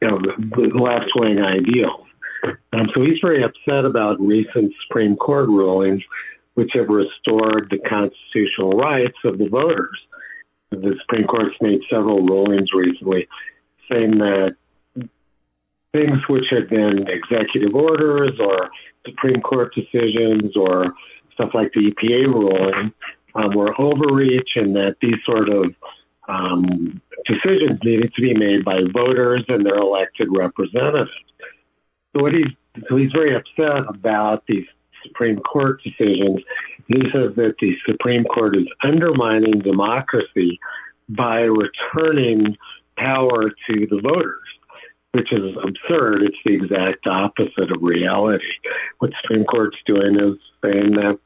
[0.00, 2.06] you know, the left wing ideals.
[2.72, 6.02] Um, so he's very upset about recent Supreme Court rulings
[6.54, 9.98] which have restored the constitutional rights of the voters.
[10.70, 13.28] The Supreme Court's made several rulings recently
[13.90, 14.56] saying that
[15.92, 18.70] things which had been executive orders or
[19.06, 20.94] Supreme Court decisions or
[21.34, 22.92] stuff like the EPA ruling
[23.34, 25.74] um, were overreach and that these sort of
[26.28, 31.10] um, decisions needed to be made by voters and their elected representatives.
[32.14, 32.52] So what he's
[32.88, 34.66] so he's very upset about these
[35.02, 36.40] Supreme Court decisions.
[36.88, 40.58] He says that the Supreme Court is undermining democracy
[41.08, 42.56] by returning
[42.96, 44.48] power to the voters,
[45.12, 46.22] which is absurd.
[46.22, 48.44] It's the exact opposite of reality.
[48.98, 51.18] What Supreme Court's doing is saying that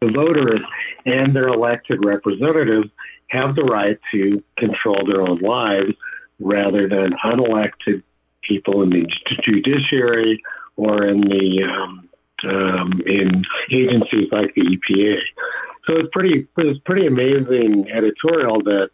[0.00, 0.60] the voters
[1.04, 2.90] and their elected representatives
[3.28, 5.94] have the right to control their own lives
[6.38, 8.02] rather than unelected
[8.42, 9.06] people in the
[9.44, 10.42] judiciary
[10.76, 12.05] or in the um,
[12.44, 15.16] um, in agencies like the EPA.
[15.86, 18.90] So it's pretty it was pretty amazing editorial that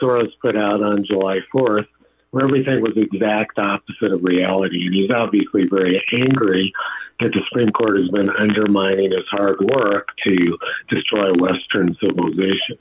[0.00, 1.86] Soros put out on July 4th,
[2.30, 6.72] where everything was the exact opposite of reality, and he's obviously very angry
[7.20, 10.58] that the Supreme Court has been undermining his hard work to
[10.90, 12.76] destroy Western civilization.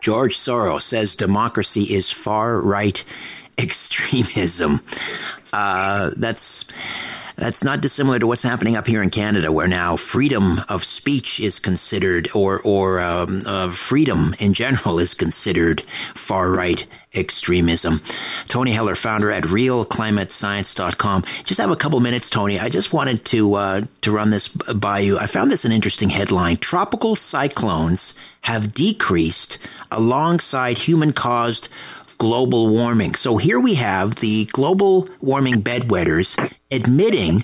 [0.00, 3.04] George Soros says democracy is far right
[3.58, 4.80] extremism.
[5.52, 6.64] Uh, that's
[7.42, 11.40] that's not dissimilar to what's happening up here in Canada, where now freedom of speech
[11.40, 15.80] is considered, or or um, uh, freedom in general is considered
[16.14, 18.00] far right extremism.
[18.46, 21.24] Tony Heller, founder at RealClimateScience.com.
[21.42, 22.60] Just have a couple minutes, Tony.
[22.60, 25.18] I just wanted to uh, to run this by you.
[25.18, 29.58] I found this an interesting headline: Tropical cyclones have decreased
[29.90, 31.68] alongside human-caused
[32.22, 33.16] global warming.
[33.16, 36.38] So here we have the global warming bedwetters
[36.70, 37.42] admitting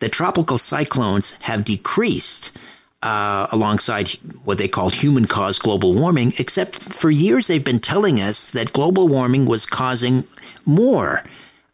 [0.00, 2.54] that tropical cyclones have decreased
[3.02, 4.10] uh, alongside
[4.44, 8.74] what they call human caused global warming, except for years they've been telling us that
[8.74, 10.24] global warming was causing
[10.66, 11.24] more.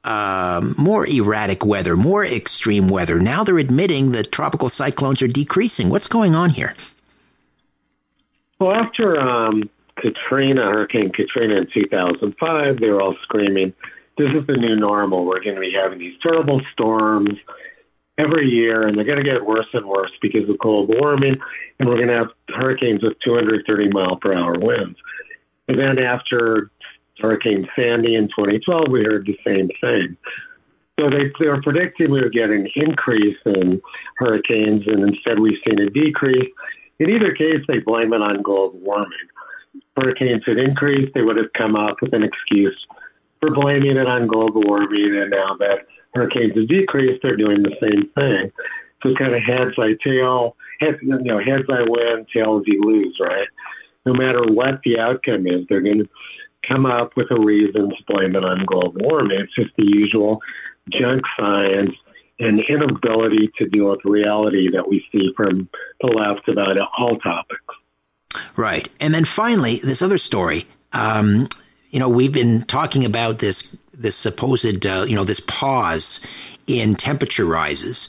[0.05, 3.19] Uh, more erratic weather, more extreme weather.
[3.19, 5.91] Now they're admitting that tropical cyclones are decreasing.
[5.91, 6.75] What's going on here?
[8.61, 13.73] Well, after um, Katrina, Hurricane Katrina in 2005, they were all screaming,
[14.19, 15.25] this is the new normal.
[15.25, 17.39] We're going to be having these terrible storms
[18.19, 21.37] every year, and they're going to get worse and worse because of global warming,
[21.79, 24.99] and we're going to have hurricanes with 230 mile per hour winds.
[25.69, 26.71] And then after
[27.21, 30.17] Hurricane Sandy in 2012, we heard the same thing.
[30.99, 33.83] So they, they were predicting we would get an increase in
[34.17, 36.51] hurricanes, and instead we've seen a decrease.
[36.99, 39.13] In either case, they blame it on global warming.
[39.97, 42.77] Hurricanes had increased, they would have come up with an excuse
[43.41, 47.77] for blaming it on global warming, and now that hurricanes have decreased, they're doing the
[47.81, 48.53] same thing.
[49.03, 52.81] So it's kind of heads I tail, heads, you know, heads I win, tails you
[52.83, 53.49] lose, right?
[54.05, 56.09] No matter what the outcome is, they're going to
[56.67, 59.41] come up with a reason to blame it on global warming.
[59.41, 60.41] It's just the usual
[60.91, 61.95] junk science
[62.39, 65.69] and inability to deal with reality that we see from
[66.01, 67.63] the left about all topics.
[68.57, 68.89] Right.
[69.01, 70.65] And then finally, this other story.
[70.93, 71.49] Um,
[71.91, 76.25] you know, we've been talking about this this supposed, uh, you know, this pause
[76.67, 78.09] in temperature rises.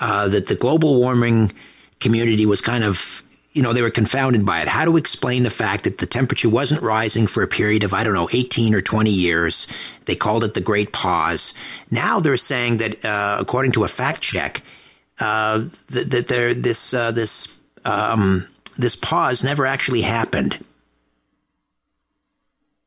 [0.00, 1.52] Uh, that the global warming
[1.98, 3.22] community was kind of
[3.52, 4.68] you know, they were confounded by it.
[4.68, 8.04] How to explain the fact that the temperature wasn't rising for a period of, I
[8.04, 9.66] don't know, 18 or 20 years.
[10.04, 11.54] They called it the Great Pause.
[11.90, 14.62] Now they're saying that, uh, according to a fact check,
[15.18, 18.46] uh, that, that there, this, uh, this, um,
[18.78, 20.64] this pause never actually happened.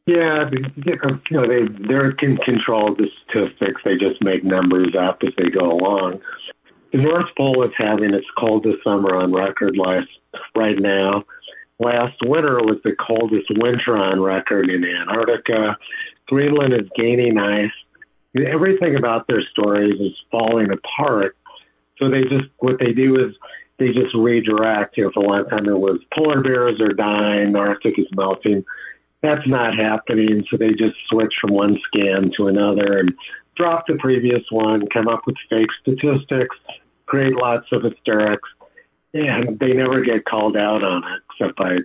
[0.08, 3.82] Yeah, um, you know, they they're in control of the statistics.
[3.86, 6.22] They just make numbers up as they go along.
[6.92, 10.10] The North Pole is having its coldest summer on record last
[10.56, 11.24] right now.
[11.80, 15.78] Last winter was the coldest winter on record in Antarctica.
[16.28, 17.72] Greenland is gaining ice.
[18.36, 21.38] Everything about their stories is falling apart.
[21.98, 23.36] So they just what they do is
[23.80, 24.98] they just redirect.
[24.98, 28.64] You know, for a long time it was polar bears are dying, Arctic is melting.
[29.22, 30.44] That's not happening.
[30.50, 33.14] So they just switch from one scan to another and
[33.56, 36.56] drop the previous one, come up with fake statistics,
[37.06, 38.50] create lots of hysterics,
[39.14, 41.78] and they never get called out on it except by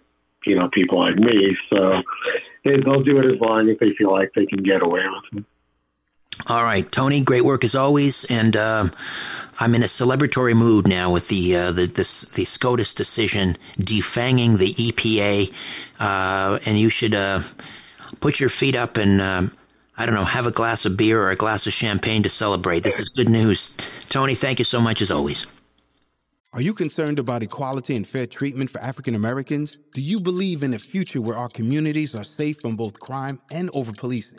[0.46, 1.56] you know people like me.
[1.70, 2.02] So
[2.64, 5.40] they, they'll do it as long as they feel like they can get away with
[5.40, 5.44] it.
[6.48, 8.88] All right, Tony, great work as always, and uh,
[9.58, 14.72] I'm in a celebratory mood now with the uh, the the SCOTUS decision defanging the
[14.74, 15.52] EPA,
[15.98, 17.40] uh, and you should uh,
[18.20, 19.52] put your feet up and um,
[19.96, 22.82] I don't know have a glass of beer or a glass of champagne to celebrate.
[22.82, 23.70] This is good news,
[24.08, 24.34] Tony.
[24.34, 25.46] Thank you so much as always.
[26.52, 29.76] Are you concerned about equality and fair treatment for African Americans?
[29.94, 33.70] Do you believe in a future where our communities are safe from both crime and
[33.74, 34.38] over policing?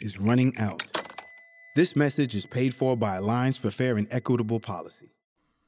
[0.00, 0.82] is running out.
[1.76, 5.10] This message is paid for by Alliance for Fair and Equitable Policy.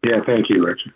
[0.05, 0.93] Yeah, thank you, Richard.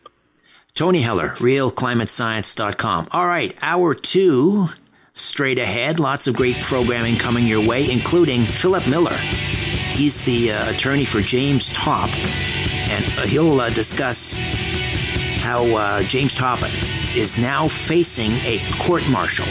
[0.74, 3.08] Tony Heller, realclimatescience.com.
[3.10, 4.66] All right, hour two,
[5.12, 5.98] straight ahead.
[5.98, 9.16] Lots of great programming coming your way, including Phillip Millar.
[9.16, 14.34] He's the uh, attorney for James Topp, and uh, he'll uh, discuss
[15.40, 16.60] how uh, James Topp
[17.16, 19.46] is now facing a court martial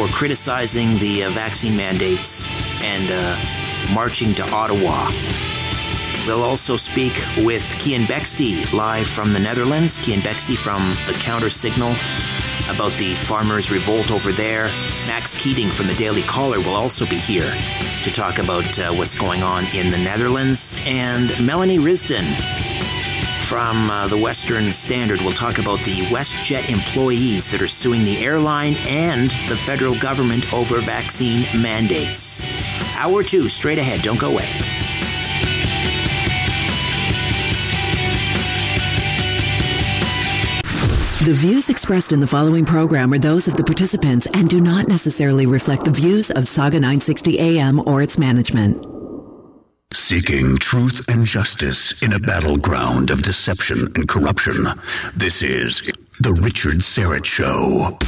[0.00, 2.42] for criticizing the uh, vaccine mandates
[2.82, 5.10] and uh, marching to Ottawa.
[6.26, 7.12] We'll also speak
[7.44, 9.98] with Keean Bexte live from the Netherlands.
[9.98, 11.90] Keean Bexte from the Counter Signal
[12.70, 14.70] about the farmers' revolt over there.
[15.06, 17.52] Max Keating from the Daily Caller will also be here
[18.02, 20.78] to talk about uh, what's going on in the Netherlands.
[20.86, 22.79] And Melanie Risdon
[23.50, 25.20] from uh, the Western Standard.
[25.22, 30.54] We'll talk about the WestJet employees that are suing the airline and the federal government
[30.54, 32.44] over vaccine mandates.
[32.94, 34.02] Hour two, straight ahead.
[34.02, 34.48] Don't go away.
[41.24, 44.86] The views expressed in the following program are those of the participants and do not
[44.86, 48.89] necessarily reflect the views of Sauga 960 AM or its management.
[49.92, 54.68] Seeking truth and justice in a battleground of deception and corruption.
[55.16, 55.82] This is
[56.20, 57.98] The Richard Syrett Show.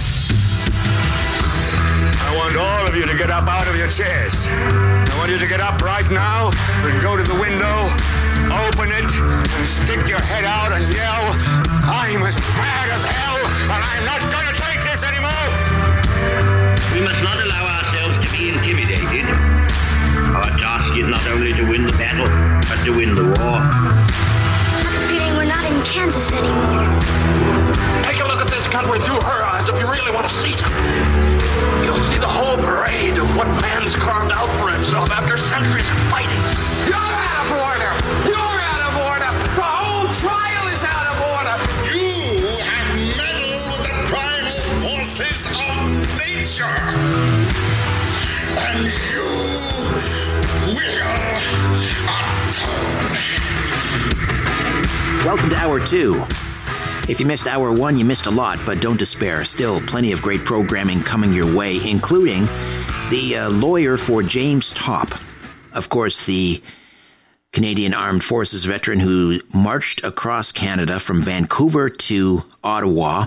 [2.22, 4.46] I want all of you to get up out of your chairs.
[4.46, 6.52] I want you to get up right now
[6.86, 7.90] and go to the window,
[8.62, 11.34] open it, and stick your head out and yell,
[11.90, 13.38] I'm as bad as hell,
[13.74, 14.51] and I'm not going
[21.22, 22.26] not only to win the battle,
[22.66, 23.62] but to win the war.
[23.62, 26.82] I have a feeling we're not in Kansas anymore.
[28.02, 30.50] Take a look at this country through her eyes if you really want to see
[30.50, 30.82] something.
[31.86, 35.98] You'll see the whole parade of what man's carved out for himself after centuries of
[36.10, 36.42] fighting.
[36.90, 37.92] You're out of order!
[38.26, 39.30] You're out of order!
[39.54, 41.54] The whole trial is out of order!
[41.86, 45.86] You have meddled with the primal forces of
[46.18, 46.82] nature!
[48.58, 50.21] And you will atone.
[55.24, 56.24] Welcome to Hour 2.
[57.08, 59.44] If you missed Hour 1, you missed a lot, but don't despair.
[59.44, 62.44] Still plenty of great programming coming your way, including
[63.10, 65.12] the uh, lawyer for James Topp.
[65.72, 66.62] Of course, the
[67.52, 73.26] Canadian Armed Forces veteran who marched across Canada from Vancouver to Ottawa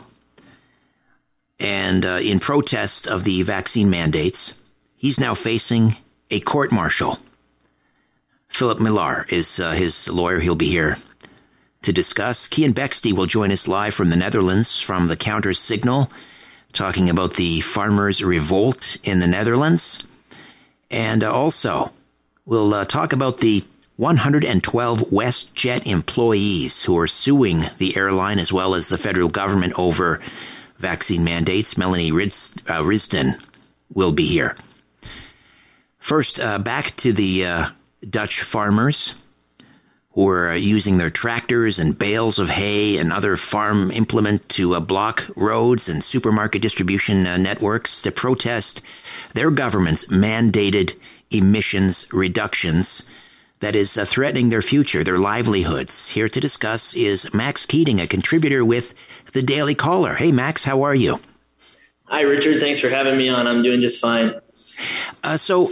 [1.60, 4.58] and uh, in protest of the vaccine mandates.
[4.96, 5.98] He's now facing
[6.32, 7.20] a court martial.
[8.56, 10.40] Phillip Millar is uh, his lawyer.
[10.40, 10.96] He'll be here
[11.82, 12.48] to discuss.
[12.48, 16.10] Keean Bexte will join us live from the Netherlands from the Counter Signal,
[16.72, 20.08] talking about the farmers' revolt in the Netherlands.
[20.90, 21.92] And uh, also,
[22.46, 23.62] we'll uh, talk about the
[23.98, 30.22] 112 WestJet employees who are suing the airline as well as the federal government over
[30.78, 31.78] vaccine mandates.
[31.78, 33.38] Melanie Rids- uh, Risdon
[33.94, 34.56] will be here.
[36.00, 37.66] First, uh, back to the uh,
[38.10, 39.16] Dutch farmers
[40.16, 44.80] who are using their tractors and bales of hay and other farm implement to uh,
[44.80, 48.82] block roads and supermarket distribution uh, networks to protest
[49.34, 50.96] their government's mandated
[51.32, 53.10] emissions reductions
[53.60, 56.10] that is uh, threatening their future, their livelihoods.
[56.10, 58.94] Here to discuss is Max Keating, a contributor with
[59.34, 60.14] the Daily Caller.
[60.14, 61.20] Hey, Max, how are you?
[62.06, 62.60] Hi, Richard.
[62.60, 63.48] Thanks for having me on.
[63.48, 64.34] I'm doing just fine.
[65.24, 65.72] Uh, so,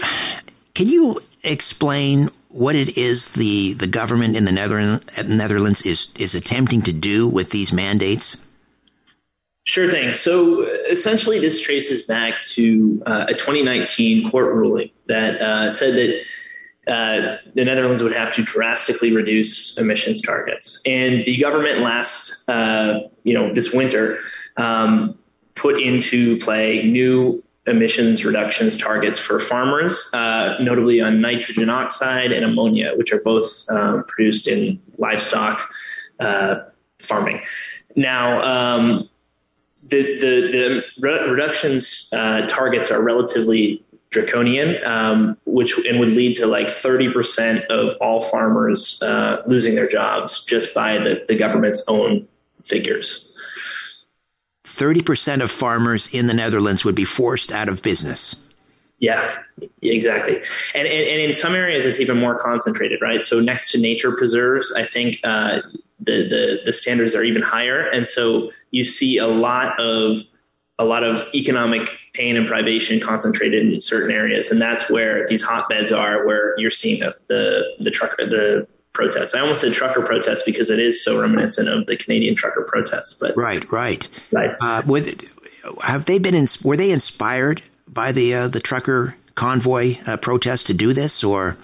[0.73, 6.81] can you explain what it is the, the government in the Netherlands is, is attempting
[6.83, 8.45] to do with these mandates?
[9.65, 10.13] Sure thing.
[10.13, 16.93] So essentially, this traces back to uh, a 2019 court ruling that uh, said that
[16.93, 22.99] uh, the Netherlands would have to drastically reduce emissions targets, and the government last, uh,
[23.23, 24.19] you know, this winter
[24.57, 25.17] um,
[25.55, 32.43] put into play new emissions reductions targets for farmers, uh, notably on nitrogen oxide and
[32.43, 35.69] ammonia, which are both um, produced in livestock
[36.19, 36.55] uh,
[36.99, 37.41] farming.
[37.95, 39.09] Now, um,
[39.83, 46.35] the the, the re- reductions uh, targets are relatively draconian, um, which and would lead
[46.37, 51.35] to like thirty percent of all farmers uh, losing their jobs just by the, the
[51.35, 52.27] government's own
[52.63, 53.32] figures.
[54.63, 58.35] 30% of farmers in the Netherlands would be forced out of business.
[58.99, 59.37] Yeah,
[59.81, 60.37] exactly.
[60.73, 63.21] And, and, and in some areas, it's even more concentrated, right?
[63.21, 65.59] So next to nature preserves, I think uh,
[65.99, 67.89] the, the, the standards are even higher.
[67.89, 70.17] And so you see a lot of
[70.79, 75.41] a lot of economic pain and privation concentrated in certain areas, and that's where these
[75.41, 79.33] hotbeds are, where you're seeing the the, the trucker the protests.
[79.33, 83.13] I almost said trucker protests because it is so reminiscent of the Canadian trucker protests.
[83.13, 84.55] But right, right, right.
[84.61, 85.29] Uh, with
[85.83, 86.35] have they been?
[86.35, 91.23] In, were they inspired by the uh, the trucker convoy uh, protest to do this,
[91.23, 91.57] or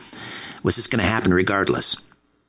[0.63, 1.95] was this going to happen regardless?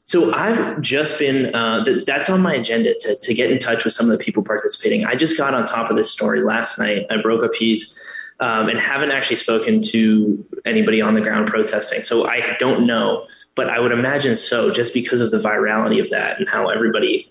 [0.05, 3.85] So I've just been uh, th- that's on my agenda to to get in touch
[3.85, 5.05] with some of the people participating.
[5.05, 7.07] I just got on top of this story last night.
[7.11, 7.99] I broke a piece.
[8.43, 12.05] Um, and haven't actually spoken to anybody on the ground protesting.
[12.05, 13.27] So I don't know,
[13.61, 17.31] but I would imagine so, just because of the virality of that and how everybody,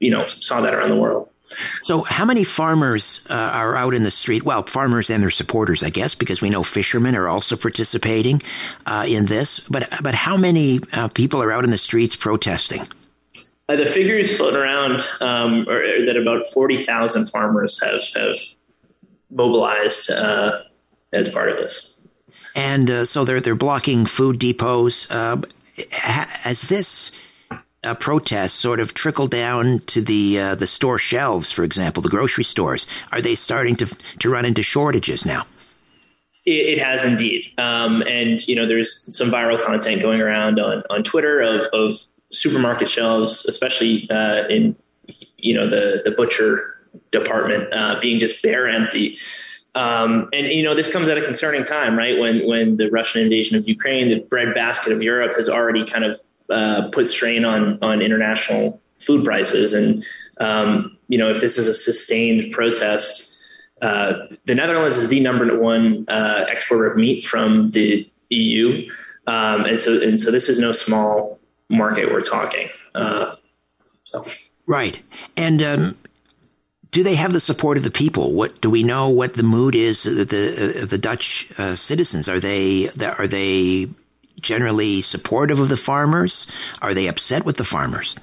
[0.00, 1.28] you know, saw that around the world.
[1.82, 4.42] So, how many farmers uh, are out in the street?
[4.42, 8.42] Well, farmers and their supporters, I guess, because we know fishermen are also participating
[8.86, 9.60] uh, in this.
[9.60, 12.82] But but how many uh, people are out in the streets protesting?
[13.68, 18.36] Uh, the figures floating around um, or, that about forty thousand farmers have have
[19.30, 20.62] mobilized uh,
[21.12, 21.97] as part of this.
[22.54, 25.10] And uh, so they're they're blocking food depots.
[25.10, 25.42] Uh,
[25.90, 27.12] has this
[27.84, 32.08] uh, protest sort of trickled down to the uh, the store shelves, for example, the
[32.08, 32.86] grocery stores?
[33.12, 35.44] Are they starting to to run into shortages now?
[36.44, 40.82] It, it has indeed, um, and you know, there's some viral content going around on
[40.90, 41.94] on Twitter of of
[42.32, 44.74] supermarket shelves, especially uh, in
[45.36, 46.74] you know the the butcher
[47.10, 49.18] department uh, being just bare empty
[49.74, 52.18] Um, and you know this comes at a concerning time, right?
[52.18, 56.20] When when the Russian invasion of Ukraine, the breadbasket of Europe has already kind of
[56.50, 60.04] uh, put strain on on international food prices, and
[60.40, 63.36] um, you know if this is a sustained protest,
[63.82, 64.14] uh,
[64.46, 68.88] the Netherlands is the number one uh, exporter of meat from the EU,
[69.26, 71.38] um, and so and so this is no small
[71.68, 72.70] market we're talking.
[72.94, 73.36] Uh,
[74.04, 74.26] so
[74.66, 75.00] right,
[75.36, 75.96] and um,
[76.90, 78.32] do they have the support of the people?
[78.32, 79.08] What do we know?
[79.08, 82.28] What the mood is of the the Dutch uh, citizens?
[82.28, 83.88] Are they are they
[84.40, 86.50] generally supportive of the farmers?
[86.80, 88.16] Are they upset with the farmers?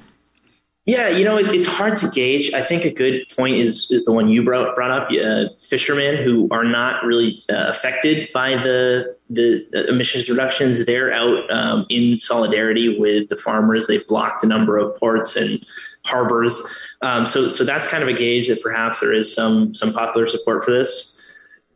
[0.86, 2.53] Yeah, you know, it's, it's hard to gauge.
[2.53, 5.09] I think a good point is is the one you brought brought up.
[5.09, 11.51] Uh, fishermen who are not really uh, affected by the the emissions reductions, they're out
[11.51, 13.88] um, in solidarity with the farmers.
[13.88, 15.66] They've blocked a number of ports and
[16.06, 16.62] harbors.
[17.01, 20.28] Um, so so that's kind of a gauge that perhaps there is some some popular
[20.28, 21.12] support for this.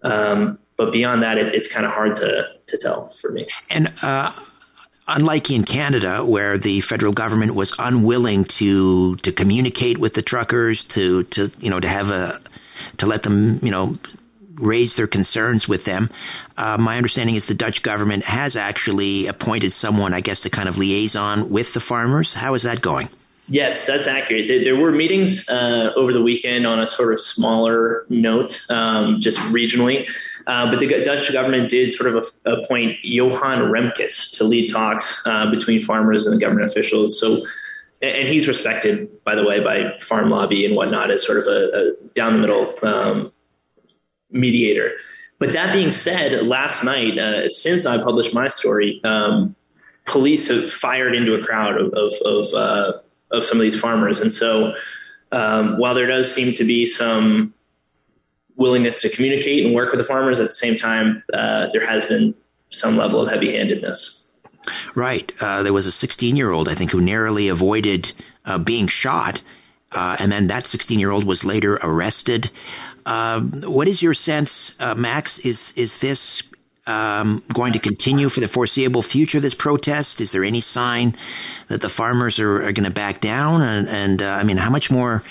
[0.03, 3.47] Um, but beyond that, it's, it's kind of hard to to tell for me.
[3.69, 4.31] And uh,
[5.07, 10.83] unlike in Canada, where the federal government was unwilling to to communicate with the truckers,
[10.85, 12.33] to to you know to have a
[12.97, 13.97] to let them you know
[14.55, 16.09] raise their concerns with them.
[16.57, 20.67] Uh, my understanding is the Dutch government has actually appointed someone, I guess, to kind
[20.67, 22.33] of liaison with the farmers.
[22.33, 23.09] How is that going?
[23.51, 24.47] Yes, that's accurate.
[24.47, 29.39] There, were meetings uh, over the weekend on a sort of smaller note, um, just
[29.39, 30.07] regionally.
[30.45, 35.49] Uh, but the Dutch government did sort of appoint Johan Remkes to lead talks uh,
[35.49, 37.19] between farmers and the government officials.
[37.19, 37.43] So,
[38.03, 41.71] and he's respected, by the way, by farm lobby and whatnot as sort of a,
[41.73, 43.31] a down the middle um,
[44.29, 44.91] mediator.
[45.39, 49.55] But that being said, last night, uh, since I published my story, um,
[50.05, 52.93] police have fired into a crowd of, of, of uh,
[53.31, 54.19] of some of these farmers.
[54.19, 54.73] And so,
[55.31, 57.53] um, while there does seem to be some
[58.55, 62.05] willingness to communicate and work with the farmers, at the same time, uh, there has
[62.05, 62.35] been
[62.69, 64.31] some level of heavy handedness.
[64.95, 65.31] Right.
[65.41, 68.11] Uh, there was a 16 year old, I think, who narrowly avoided
[68.45, 69.41] uh, being shot.
[69.91, 72.51] Uh, and then that 16 year old was later arrested.
[73.05, 75.39] Uh, what is your sense, uh, Max?
[75.39, 76.43] Is is this
[76.89, 80.19] um, going to continue for the foreseeable future, this protest?
[80.19, 81.15] Is there any sign
[81.67, 83.61] that the farmers are, are going to back down?
[83.61, 85.23] And, and uh, I mean, how much more,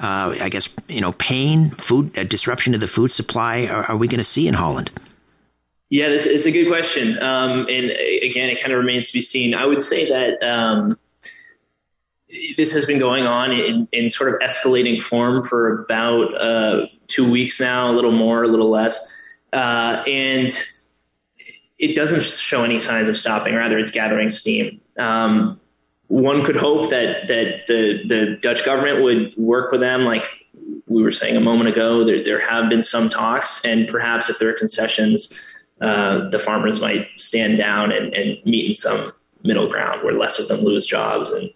[0.00, 3.96] uh, I guess, you know, pain, food, uh, disruption to the food supply are, are
[3.96, 4.90] we going to see in Holland?
[5.90, 7.22] Yeah, it's, it's a good question.
[7.22, 7.90] Um, and
[8.22, 9.54] again, it kind of remains to be seen.
[9.54, 10.98] I would say that um,
[12.56, 17.30] this has been going on in, in sort of escalating form for about uh, two
[17.30, 18.98] weeks now, a little more, a little less.
[19.52, 20.50] Uh, and
[21.78, 23.54] it doesn't show any signs of stopping.
[23.54, 24.80] Rather, it's gathering steam.
[24.98, 25.60] Um,
[26.08, 30.24] one could hope that that the the Dutch government would work with them, like
[30.86, 32.04] we were saying a moment ago.
[32.04, 35.32] There, there have been some talks, and perhaps if there are concessions,
[35.80, 39.12] uh, the farmers might stand down and, and meet in some
[39.42, 41.50] middle ground where less of them lose jobs and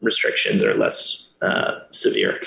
[0.00, 2.40] restrictions are less uh, severe.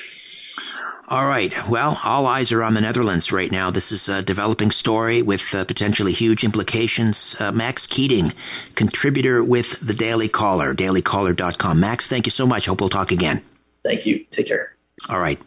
[1.10, 1.53] All right.
[1.70, 3.72] Well, all eyes are on the Netherlands right now.
[3.72, 7.34] This is a developing story with uh, potentially huge implications.
[7.39, 8.34] Uh, Max Keating,
[8.76, 11.80] contributor with the Daily Caller, dailycaller.com.
[11.80, 12.66] Max, thank you so much.
[12.66, 13.41] Hope we'll talk again.
[13.84, 14.26] Thank you.
[14.32, 14.76] Take care.
[15.08, 15.39] All right.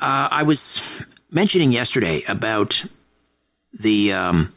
[0.00, 2.84] Uh, I was mentioning yesterday about
[3.72, 4.52] the um,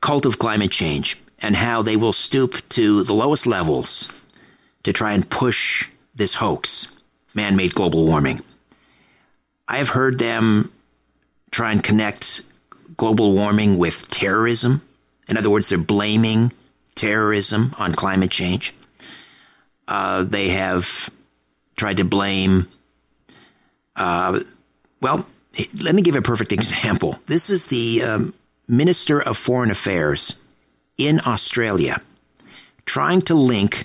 [0.00, 4.08] cult of climate change and how they will stoop to the lowest levels
[4.82, 6.96] to try and push this hoax,
[7.32, 8.40] man made global warming.
[9.68, 10.72] I have heard them
[11.50, 12.42] try and connect
[12.96, 14.82] global warming with terrorism.
[15.28, 16.52] In other words, they're blaming
[16.94, 18.74] terrorism on climate change.
[19.88, 21.10] Uh, they have
[21.76, 22.68] tried to blame,
[23.96, 24.40] uh,
[25.00, 25.26] well,
[25.82, 27.18] let me give a perfect example.
[27.26, 28.34] This is the um,
[28.68, 30.36] Minister of Foreign Affairs
[30.96, 32.00] in Australia
[32.86, 33.84] trying to link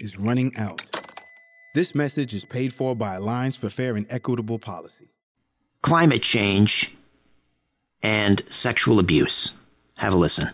[0.00, 0.82] is running out.
[1.74, 5.10] This message is paid for by Alliance for Fair and Equitable Policy.
[5.82, 6.94] Climate change
[8.02, 9.54] and sexual abuse.
[9.98, 10.50] Have a listen.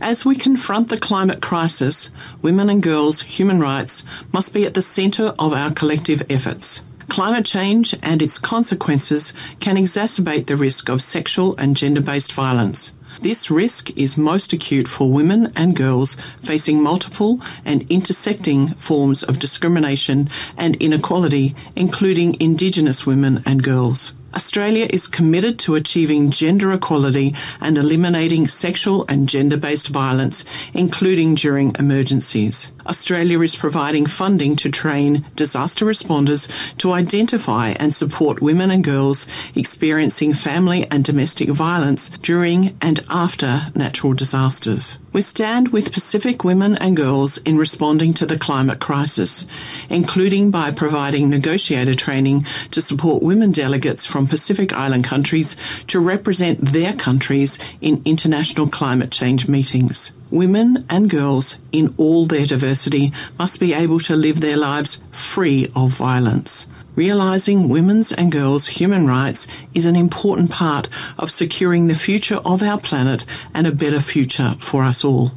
[0.00, 4.82] As we confront the climate crisis, women and girls' human rights must be at the
[4.82, 6.82] centre of our collective efforts.
[7.08, 12.92] Climate change and its consequences can exacerbate the risk of sexual and gender based violence.
[13.20, 19.38] This risk is most acute for women and girls facing multiple and intersecting forms of
[19.38, 24.14] discrimination and inequality, including Indigenous women and girls.
[24.34, 31.34] Australia is committed to achieving gender equality and eliminating sexual and gender based violence, including
[31.34, 32.72] during emergencies.
[32.86, 39.26] Australia is providing funding to train disaster responders to identify and support women and girls
[39.54, 44.98] experiencing family and domestic violence during and after natural disasters.
[45.12, 49.46] We stand with Pacific women and girls in responding to the climate crisis,
[49.90, 55.56] including by providing negotiator training to support women delegates from Pacific Island countries
[55.88, 60.12] to represent their countries in international climate change meetings.
[60.32, 65.66] Women and girls in all their diversity must be able to live their lives free
[65.76, 66.66] of violence.
[66.96, 72.62] Realising women's and girls' human rights is an important part of securing the future of
[72.62, 75.32] our planet and a better future for us all.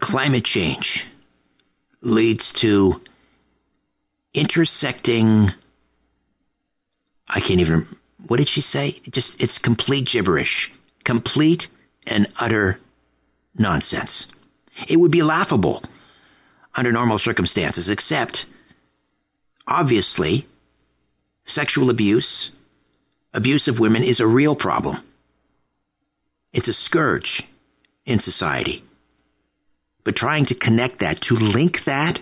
[0.00, 1.06] Climate change
[2.00, 3.02] leads to
[4.32, 5.52] intersecting.
[7.28, 7.86] I can't even.
[8.26, 9.00] What did she say?
[9.10, 10.72] Just it's complete gibberish,
[11.04, 11.68] complete
[12.06, 12.78] and utter
[13.56, 14.28] nonsense.
[14.88, 15.82] It would be laughable
[16.76, 18.46] under normal circumstances, except
[19.66, 20.46] obviously
[21.44, 22.52] sexual abuse,
[23.34, 24.98] abuse of women is a real problem.
[26.52, 27.42] It's a scourge
[28.06, 28.82] in society.
[30.04, 32.20] But trying to connect that, to link that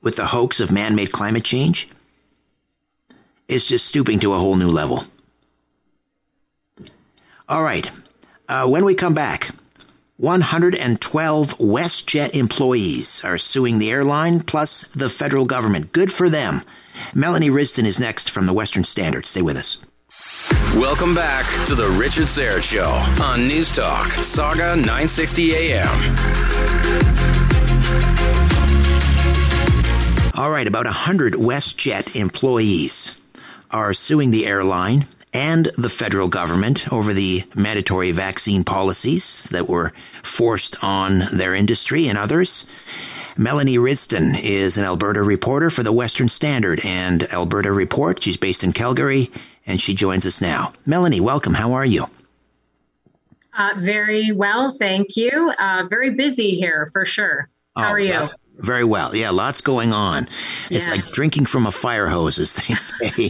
[0.00, 1.88] with the hoax of man made climate change,
[3.48, 5.04] is just stooping to a whole new level.
[7.48, 7.90] All right.
[8.48, 9.50] Uh, when we come back,
[10.18, 15.92] 112 WestJet employees are suing the airline plus the federal government.
[15.92, 16.62] Good for them.
[17.14, 19.24] Melanie Risdon is next from the Western Standard.
[19.24, 19.78] Stay with us.
[20.74, 22.90] Welcome back to the Richard Syrett Show
[23.22, 25.88] on News Talk, Sauga 960 AM.
[30.34, 33.18] All right, about 100 WestJet employees
[33.70, 39.92] are suing the airline and the federal government over the mandatory vaccine policies that were
[40.22, 42.66] forced on their industry and others.
[43.36, 48.20] Melanie Risdon is an Alberta reporter for the Western Standard and Alberta Report.
[48.22, 49.30] She's based in Calgary
[49.66, 50.72] and she joins us now.
[50.86, 51.54] Melanie, welcome.
[51.54, 52.06] How are you?
[53.56, 55.52] Uh, very well, thank you.
[55.58, 57.48] Uh, very busy here for sure.
[57.76, 58.10] How Oh, are you?
[58.10, 59.14] well, very well.
[59.14, 60.24] Yeah, lots going on.
[60.70, 60.94] It's Yeah.
[60.94, 63.28] like drinking from a fire hose, as they say.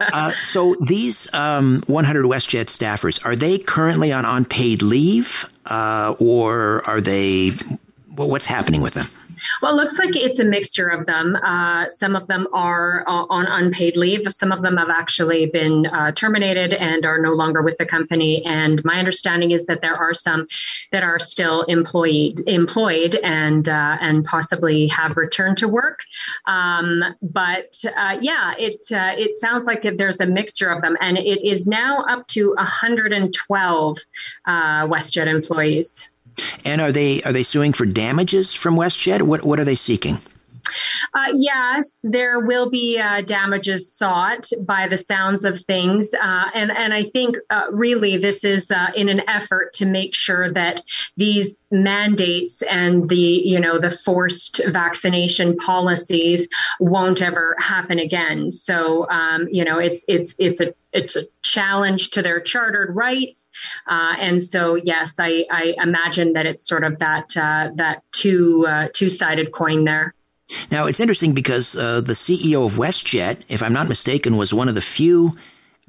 [0.12, 6.82] uh, so these um, 100 WestJet staffers, are they currently on unpaid leave uh, or
[6.86, 7.52] are they,
[8.14, 9.06] well, what's happening with them?
[9.60, 11.36] Well, it looks like it's a mixture of them.
[11.36, 14.32] Uh, some of them are uh, on unpaid leave.
[14.32, 18.44] Some of them have actually been uh, terminated and are no longer with the company.
[18.44, 20.46] And my understanding is that there are some
[20.92, 26.00] that are still employed, employed, and uh, and possibly have returned to work.
[26.46, 31.18] Um, but uh, yeah, it uh, it sounds like there's a mixture of them, and
[31.18, 33.98] it is now up to 112
[34.46, 34.52] uh,
[34.86, 36.08] WestJet employees.
[36.64, 39.22] And are they are they suing for damages from WestJet?
[39.22, 40.18] What what are they seeking?
[41.14, 46.70] Uh, yes, there will be uh, damages sought by the sounds of things, uh, and
[46.70, 50.82] and I think uh, really this is uh, in an effort to make sure that
[51.16, 56.48] these mandates and the you know the forced vaccination policies
[56.78, 58.52] won't ever happen again.
[58.52, 63.50] So um, you know it's it's it's a it's a challenge to their chartered rights,
[63.86, 69.08] uh, and so yes, I, I imagine that it's sort of that that two two
[69.08, 70.14] sided coin there.
[70.70, 74.68] Now it's interesting because uh, the CEO of WestJet, if I'm not mistaken, was one
[74.68, 75.36] of the few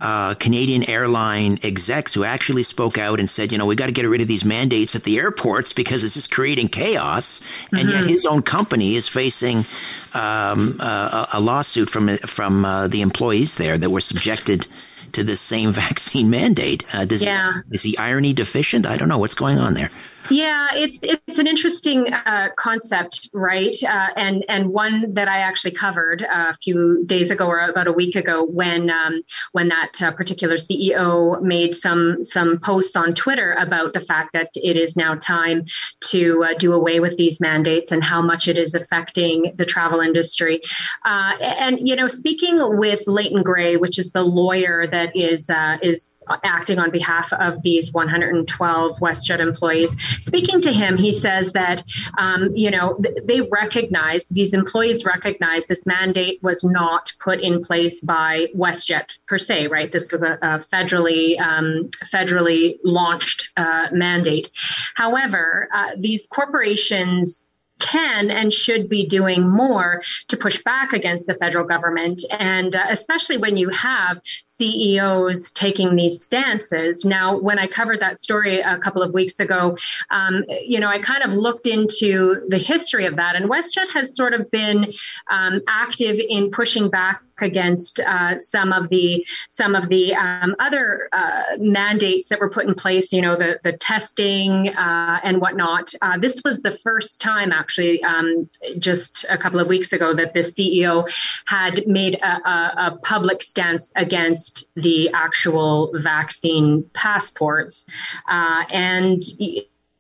[0.02, 3.92] uh, Canadian airline execs who actually spoke out and said, you know, we got to
[3.92, 7.42] get rid of these mandates at the airports because it's just creating chaos.
[7.74, 8.08] And yet Mhm.
[8.08, 9.66] his own company is facing
[10.14, 14.68] um, a, a lawsuit from from uh, the employees there that were subjected
[15.12, 16.84] to this same vaccine mandate.
[16.96, 17.62] Uh, does Yeah.
[17.70, 18.86] he, is he irony deficient?
[18.86, 19.90] I don't know what's going on there.
[20.30, 23.76] Yeah, it's it's an interesting uh, concept, right?
[23.84, 27.92] Uh, and and one that I actually covered a few days ago or about a
[27.92, 29.22] week ago when um,
[29.54, 34.50] when that uh, particular CEO made some some posts on Twitter about the fact that
[34.56, 35.66] it is now time
[36.12, 40.00] to uh, do away with these mandates and how much it is affecting the travel
[40.00, 40.62] industry.
[41.06, 45.78] Uh, and you know, speaking with Leighton Grey, which is the lawyer that is uh,
[45.82, 49.96] is acting on behalf of these 112 WestJet employees.
[50.22, 51.84] Speaking to him, he says that,
[52.18, 58.02] um, you know, they recognize, these employees recognize this mandate was not put in place
[58.02, 59.92] by WestJet per se, right?
[59.92, 64.50] This was a, a federally, um, federally launched uh, mandate.
[64.96, 67.46] However, uh, these corporations
[67.80, 72.24] can and should be doing more to push back against the federal government.
[72.32, 77.06] And uh, especially when you have CEOs taking these stances.
[77.06, 79.78] Now, when I covered that story a couple of weeks ago,
[80.12, 83.36] um, you know, I kind of looked into the history of that.
[83.36, 84.94] And WestJet has sort of been
[85.30, 91.10] um, active in pushing back against uh, some of the some of the um, other
[91.12, 93.12] uh, mandates that were put in place.
[93.12, 95.94] You know, the the testing uh, and whatnot.
[96.02, 100.34] Uh, this was the first time, actually, um, just a couple of weeks ago, that
[100.34, 101.10] the CEO
[101.46, 107.86] had made a, a, a public stance against the actual vaccine passports,
[108.30, 109.24] uh, and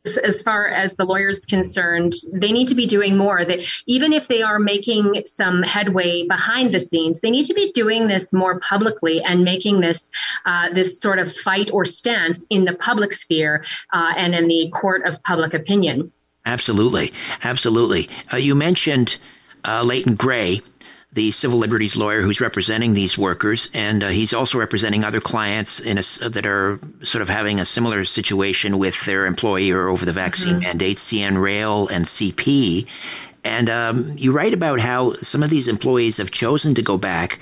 [0.05, 3.43] as far as the lawyers concerned, they need to be doing more.
[3.43, 7.71] That even if they are making some headway behind the scenes, they need to be
[7.73, 10.09] doing this more publicly and making this
[10.45, 14.69] uh, this sort of fight or stance in the public sphere uh, and in the
[14.73, 16.11] court of public opinion.
[16.45, 17.11] Absolutely,
[17.43, 18.09] absolutely.
[18.31, 19.17] Uh, you mentioned
[19.65, 20.61] uh, Leighton Grey
[21.11, 25.79] the civil liberties lawyer who's representing these workers, and uh, he's also representing other clients
[25.79, 30.13] in a, that are sort of having a similar situation with their employer over the
[30.13, 30.63] vaccine mm-hmm.
[30.63, 32.87] mandates, CN Rail and CP.
[33.43, 37.39] And um, you write about how some of these employees have chosen to go back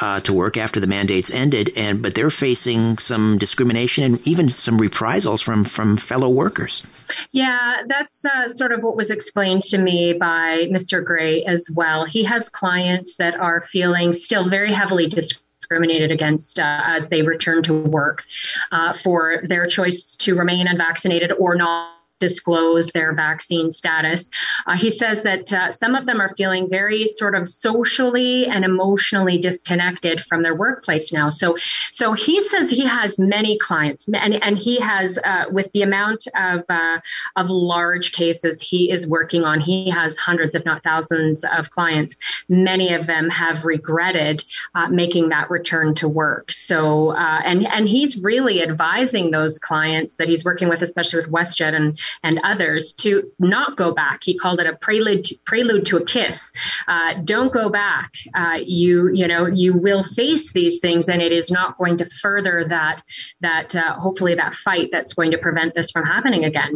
[0.00, 4.48] uh, to work after the mandates ended, and but they're facing some discrimination and even
[4.48, 6.86] some reprisals from from fellow workers.
[7.32, 11.04] Yeah, that's uh, sort of what was explained to me by Mr.
[11.04, 12.04] Grey as well.
[12.04, 17.62] He has clients that are feeling still very heavily discriminated against uh, as they return
[17.64, 18.24] to work
[18.72, 24.30] uh, for their choice to remain unvaccinated or not disclose their vaccine status.
[24.66, 28.64] Uh, he says that uh, some of them are feeling very sort of socially and
[28.64, 31.28] emotionally disconnected from their workplace now.
[31.28, 31.56] So,
[31.90, 36.26] so he says he has many clients, and and he has uh, with the amount
[36.36, 37.00] of uh,
[37.36, 42.16] of large cases he is working on, he has hundreds, if not thousands, of clients.
[42.48, 44.44] Many of them have regretted
[44.74, 46.52] uh, making that return to work.
[46.52, 51.30] So, uh, and and he's really advising those clients that he's working with, especially with
[51.30, 54.22] WestJet and and others to not go back.
[54.22, 56.52] He called it a prelude to, prelude to a kiss.
[56.88, 58.12] Uh, don't go back.
[58.34, 62.04] Uh, you you know you will face these things, and it is not going to
[62.22, 63.02] further that
[63.40, 66.72] that uh, hopefully that fight that's going to prevent this from happening again.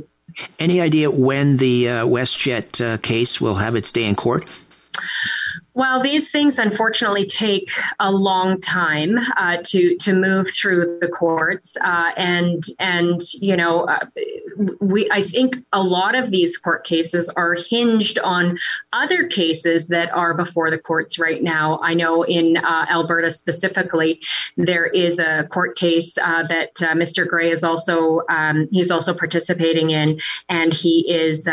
[0.59, 4.45] Any idea when the uh, WestJet uh, case will have its day in court?
[5.77, 7.69] Well, these things unfortunately take
[7.99, 13.81] a long time uh, to to move through the courts, uh, and and you know,
[13.89, 14.07] uh,
[14.81, 18.57] we I think a lot of these court cases are hinged on
[18.93, 21.81] other cases that are before the courts right now.
[21.83, 24.21] I know in uh, Alberta specifically,
[24.57, 27.27] there is a court case uh, that uh, Mr.
[27.27, 31.49] Grey is also um, he's also participating in, and he is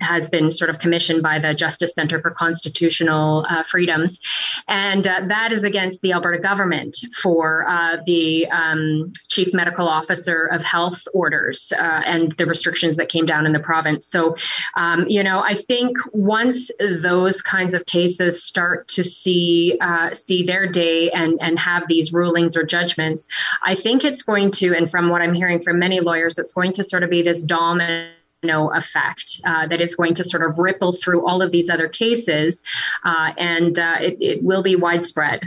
[0.00, 4.20] has been sort of commissioned by the Justice Center for Constitutional freedoms.
[4.68, 10.46] And uh, that is against the Alberta government for uh, the um, chief medical officer
[10.46, 14.06] of health orders uh, and the restrictions that came down in the province.
[14.06, 14.36] So,
[14.76, 19.78] um, you know, I think once those kinds of cases start to see
[20.12, 23.26] see their day and and have these rulings or judgments,
[23.62, 26.72] I think it's going to, and from what I'm hearing from many lawyers, it's going
[26.74, 28.10] to sort of be this dominant
[28.44, 31.88] domino effect uh, that is going to sort of ripple through all of these other
[31.88, 32.62] cases,
[33.04, 35.42] uh, and uh, it, it, will be widespread.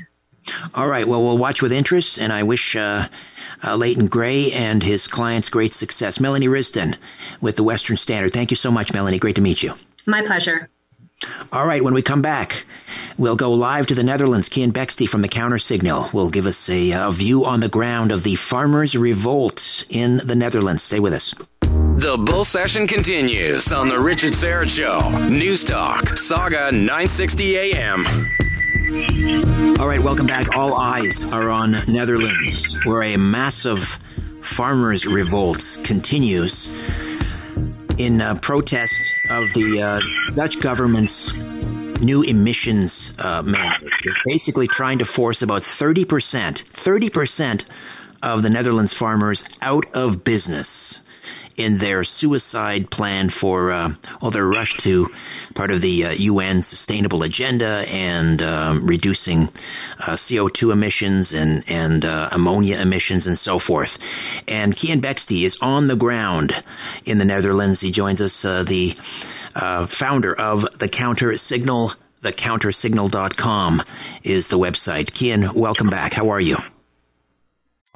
[0.73, 1.07] All right.
[1.07, 3.07] Well, we'll watch with interest, and I wish uh,
[3.63, 6.19] uh, Leighton Grey and his clients great success.
[6.19, 6.97] Melanie Risdon
[7.41, 8.33] with the Western Standard.
[8.33, 9.19] Thank you so much, Melanie.
[9.19, 9.73] Great to meet you.
[10.05, 10.69] My pleasure.
[11.51, 12.63] All right, when we come back,
[13.17, 14.49] we'll go live to the Netherlands.
[14.49, 18.11] Keean Bexte from the Counter Signal will give us a, a view on the ground
[18.11, 20.83] of the farmers' revolt in the Netherlands.
[20.83, 21.33] Stay with us.
[21.97, 25.29] The bull session continues on the Richard Syrett Show.
[25.29, 28.05] News Talk, Sauga 960 AM.
[29.79, 30.55] All right, welcome back.
[30.55, 33.79] All eyes are on Netherlands, where a massive
[34.41, 36.69] farmers' revolt continues.
[37.97, 38.93] in uh, protest
[39.31, 41.33] of the uh, Dutch government's
[41.99, 43.89] new emissions uh, mandate.
[44.03, 47.65] They're basically trying to force about 30%, 30%
[48.21, 51.01] of the Netherlands farmers out of business
[51.57, 53.89] in their suicide plan for, uh,
[54.21, 55.07] well, their rush to
[55.55, 59.43] part of the uh, UN sustainable agenda and um, reducing
[59.99, 63.97] uh, CO2 emissions and, and uh, ammonia emissions and so forth.
[64.47, 66.53] And Keean Bexte is on the ground
[67.05, 67.81] in the Netherlands.
[67.81, 68.93] He joins us, uh, the
[69.55, 71.91] uh, founder of the Counter Signal.
[72.21, 73.81] TheCounterSignal.com
[74.23, 75.13] is the website.
[75.13, 76.13] Keean, welcome back.
[76.13, 76.57] How are you?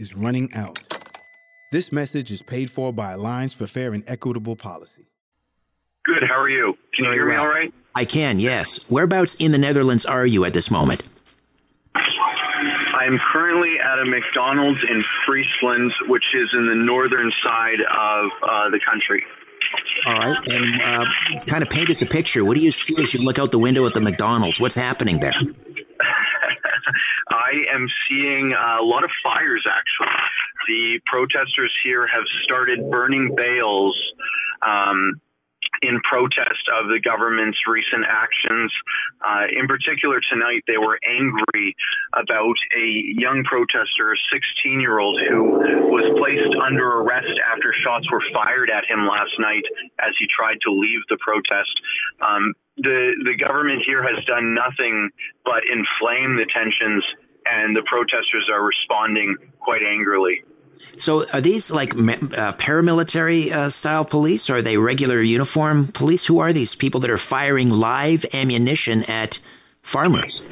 [0.00, 0.78] is running out.
[1.72, 5.06] This message is paid for by Alliance for Fair and Equitable Policy.
[6.04, 6.24] Good.
[6.26, 6.76] How are you?
[6.94, 7.72] Can you hear me all right?
[7.94, 8.84] I can, yes.
[8.90, 11.02] Whereabouts in the Netherlands are you at this moment?
[11.94, 18.70] I'm currently at a McDonald's in Friesland, which is in the northern side of uh,
[18.70, 19.24] the country.
[20.06, 20.48] All right.
[20.48, 22.44] And uh, kind of paint us a picture.
[22.44, 24.60] What do you see as you look out the window at the McDonald's?
[24.60, 25.32] What's happening there?
[27.30, 30.14] I am seeing a lot of fires, actually.
[30.66, 33.96] The protesters here have started burning bales.
[34.66, 35.20] Um,
[35.82, 38.72] in protest of the government's recent actions.
[39.24, 41.74] Uh, in particular, tonight they were angry
[42.12, 48.04] about a young protester, a 16 year old, who was placed under arrest after shots
[48.12, 49.64] were fired at him last night
[49.98, 51.72] as he tried to leave the protest.
[52.20, 55.10] Um, the the government here has done nothing
[55.44, 57.04] but inflame the tensions,
[57.44, 60.44] and the protesters are responding quite angrily.
[60.96, 64.50] So, are these like uh, paramilitary uh, style police?
[64.50, 66.26] Or are they regular uniform police?
[66.26, 69.40] Who are these people that are firing live ammunition at
[69.82, 70.42] farmers?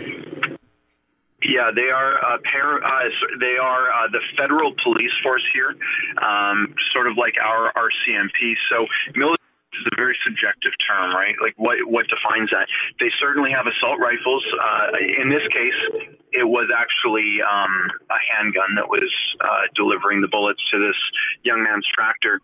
[1.42, 3.08] Yeah, they are uh, par- uh,
[3.38, 5.74] they are uh, the federal police force here,
[6.20, 8.54] um, sort of like our RCMP.
[8.70, 9.38] So military
[9.72, 11.34] is a very subjective term, right?
[11.40, 12.68] Like what what defines that?
[13.00, 14.44] They certainly have assault rifles.
[14.56, 19.10] Uh, in this case, it was actually um, a handgun that was
[19.40, 20.98] uh, delivering the bullets to this
[21.42, 22.40] young man's tractor.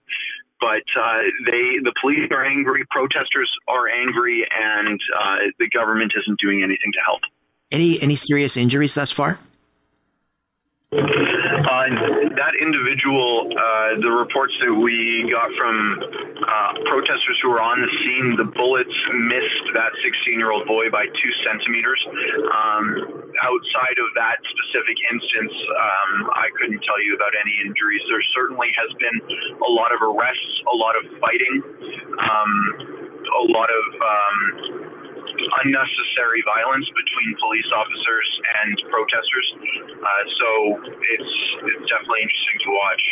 [0.61, 6.41] But uh, they, the police are angry, protesters are angry, and uh, the government isn't
[6.41, 7.21] doing anything to help.
[7.71, 9.39] Any any serious injuries thus far?
[10.95, 11.91] Uh,
[12.39, 15.75] that individual, uh, the reports that we got from
[16.39, 18.95] uh, protesters who were on the scene, the bullets
[19.27, 21.99] missed that 16 year old boy by two centimeters.
[22.47, 22.87] Um,
[23.43, 28.03] outside of that specific instance, um, I couldn't tell you about any injuries.
[28.07, 29.19] There certainly has been
[29.67, 31.55] a lot of arrests, a lot of fighting,
[32.23, 32.53] um,
[33.19, 34.94] a lot of um,
[35.65, 39.47] unnecessary violence between police officers and protesters.
[39.95, 40.49] Uh, so
[40.85, 41.33] it's
[41.65, 43.03] it's definitely interesting to watch.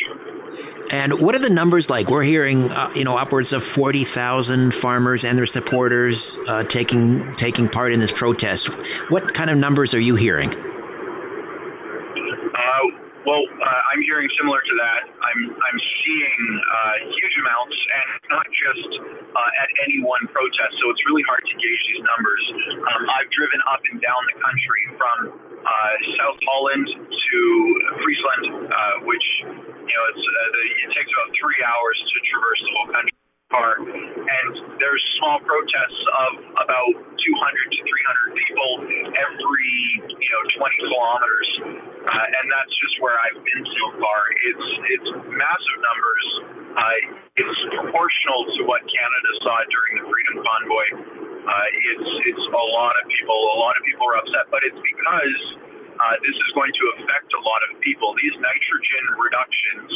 [0.92, 2.08] And what are the numbers like?
[2.08, 7.32] We're hearing, uh, you know, upwards of forty thousand farmers and their supporters uh, taking
[7.34, 8.68] taking part in this protest.
[9.10, 10.50] What kind of numbers are you hearing?
[10.50, 10.56] Uh,
[13.26, 15.11] well, uh, I'm hearing similar to that.
[15.32, 18.90] I'm I'm seeing uh, huge amounts, and not just
[19.32, 20.76] uh, at any one protest.
[20.76, 22.44] So it's really hard to gauge these numbers.
[22.84, 25.18] Um, I've driven up and down the country from
[25.64, 27.40] uh, South Holland to
[28.04, 32.60] Friesland, uh, which you know it's, uh, the, it takes about three hours to traverse
[32.60, 33.21] the whole country.
[33.52, 33.76] Car.
[33.84, 34.50] And
[34.80, 38.70] there's small protests of about 200 to 300 people
[39.20, 39.76] every
[40.08, 41.48] you know 20 kilometers,
[42.08, 44.20] uh, and that's just where I've been so far.
[44.48, 46.26] It's it's massive numbers.
[46.72, 46.98] Uh,
[47.36, 50.88] it's proportional to what Canada saw during the Freedom Convoy.
[51.44, 53.36] Uh, it's it's a lot of people.
[53.36, 57.30] A lot of people are upset, but it's because uh, this is going to affect
[57.36, 58.14] a lot of people.
[58.16, 59.90] These nitrogen reductions,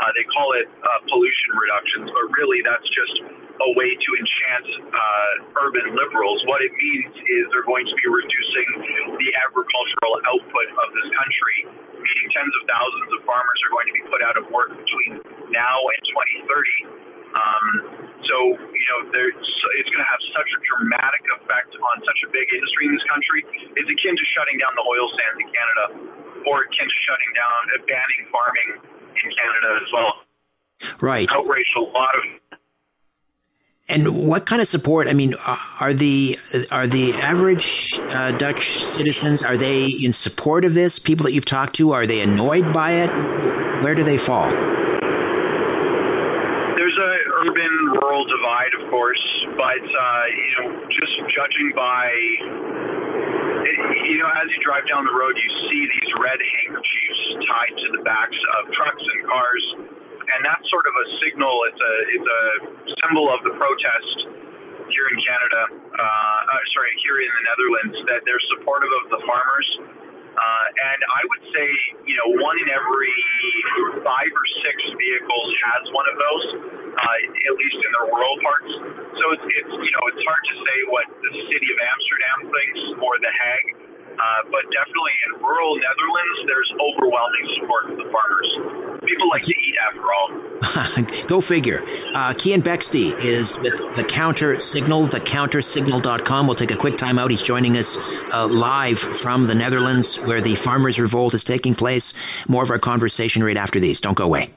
[0.00, 3.16] uh, they call it uh, pollution reductions, but really that's just
[3.62, 6.40] a way to enchant uh, urban liberals.
[6.48, 8.68] What it means is they're going to be reducing
[9.20, 11.58] the agricultural output of this country,
[11.94, 15.20] meaning tens of thousands of farmers are going to be put out of work between
[15.52, 16.00] now and
[16.48, 17.01] 2030.
[17.32, 22.28] Um, so, you know, it's going to have such a dramatic effect on such a
[22.30, 23.40] big industry in this country.
[23.76, 25.84] It's akin to shutting down the oil sands in Canada
[26.46, 28.70] or akin to shutting down, uh, banning farming
[29.16, 30.12] in Canada as well.
[31.00, 31.28] Right.
[31.30, 32.42] Outraged a lot of
[33.88, 35.08] and what kind of support?
[35.08, 36.36] I mean, uh, are the
[36.70, 40.98] are the average uh, Dutch citizens are they in support of this?
[40.98, 43.10] People that you've talked to are they annoyed by it?
[43.82, 44.50] Where do they fall?
[48.12, 49.24] Rural divide, of course,
[49.56, 52.12] but uh, you know, just judging by
[54.04, 57.88] you know, as you drive down the road, you see these red handkerchiefs tied to
[57.96, 59.64] the backs of trucks and cars,
[60.28, 61.56] and that's sort of a signal.
[61.72, 62.44] It's a it's a
[63.00, 64.16] symbol of the protest
[64.92, 65.62] here in Canada.
[65.72, 69.68] Uh, uh, sorry, here in the Netherlands, that they're supportive of the farmers.
[70.32, 71.68] Uh, and I would say,
[72.08, 73.16] you know, one in every
[74.00, 76.46] five or six vehicles has one of those
[76.92, 77.18] uh,
[77.48, 78.72] at least in their rural parts.
[79.16, 82.80] So it's, it's you know it's hard to say what the city of Amsterdam thinks
[83.00, 83.70] or the Hague,
[84.22, 89.02] uh, but definitely in rural Netherlands, there's overwhelming support for the farmers.
[89.04, 91.26] People like to eat after all.
[91.26, 91.82] Go figure.
[92.14, 96.46] Uh, Keean Bexte is with the Counter Signal, thecountersignal.com.
[96.46, 97.30] We'll take a quick time out.
[97.30, 102.48] He's joining us uh, live from the Netherlands where the farmers' revolt is taking place.
[102.48, 104.00] More of our conversation right after these.
[104.00, 104.50] Don't go away.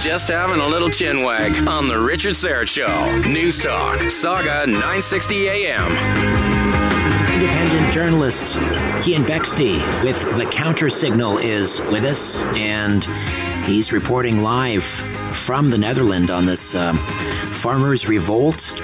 [0.00, 3.28] Just having a little chin wag on the Richard Syrett Show.
[3.28, 6.55] News Talk, Sauga 960 AM.
[7.96, 8.60] Journalist
[9.00, 13.02] Keean Bexte with the Counter Signal is with us, and
[13.64, 18.78] he's reporting live from the Netherlands on this um, farmers' revolt.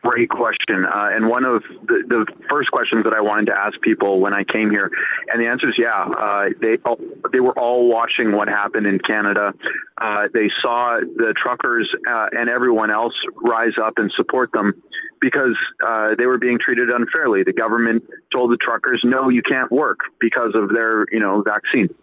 [0.02, 0.86] Great question.
[0.86, 4.32] Uh, and one of the, the, first questions that I wanted to ask people when
[4.32, 4.90] I came here,
[5.28, 5.92] and the answer is yeah.
[5.92, 6.78] Uh, they
[7.32, 9.52] they were all watching what happened in Canada.
[10.00, 14.82] Uh, they saw the truckers uh, and everyone else rise up and support them
[15.20, 15.56] because
[15.86, 17.42] uh, they were being treated unfairly.
[17.44, 21.94] The government told the truckers, "No, you can't work because of their you know vaccine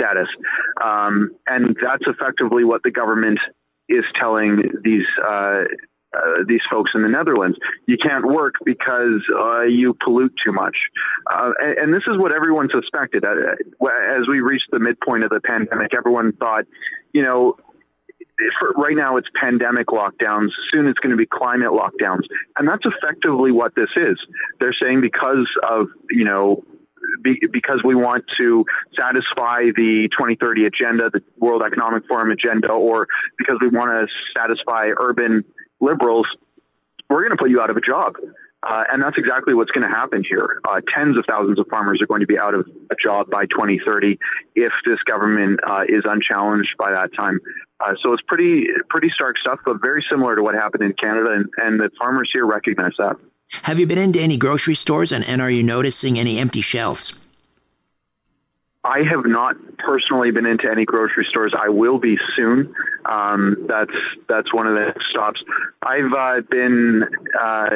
[0.00, 0.28] status,"
[0.82, 3.38] um, and that's effectively what the government
[3.90, 5.04] is telling these
[6.14, 7.58] uh, uh, these folks in the Netherlands.
[7.86, 10.76] You can't work because uh, you pollute too much.
[11.32, 13.24] Uh, and, and, this is what everyone suspected.
[13.24, 13.30] Uh,
[14.08, 16.64] as we reached the midpoint of the pandemic, everyone thought,
[17.12, 17.56] you know,
[18.76, 20.48] right now it's pandemic lockdowns.
[20.72, 22.24] Soon it's going to be climate lockdowns.
[22.58, 24.18] And that's effectively what this is.
[24.60, 26.64] They're saying because of, you know,
[27.22, 28.64] because we want to
[28.98, 33.06] satisfy the 2030 agenda, the World Economic Forum agenda, or
[33.38, 35.44] because we want to satisfy urban
[35.84, 36.26] liberals,
[37.08, 38.16] we're going to put you out of a job.
[38.66, 40.60] Uh, and that's exactly what's going to happen here.
[40.66, 43.44] Uh, tens of thousands of farmers are going to be out of a job by
[43.44, 44.18] 2030
[44.54, 47.38] if this government uh, is unchallenged by that time.
[47.78, 51.32] Uh, so it's pretty pretty stark stuff, but very similar to what happened in Canada,
[51.32, 53.16] and, and the farmers here recognize that.
[53.64, 57.18] Have you been into any grocery stores, and, and are you noticing any empty shelves?
[58.84, 61.54] I have not personally been into any grocery stores.
[61.58, 62.74] I will be soon.
[63.04, 63.92] Um, that's
[64.28, 65.40] that's one of the stops.
[65.82, 67.02] I've uh, been
[67.38, 67.70] uh,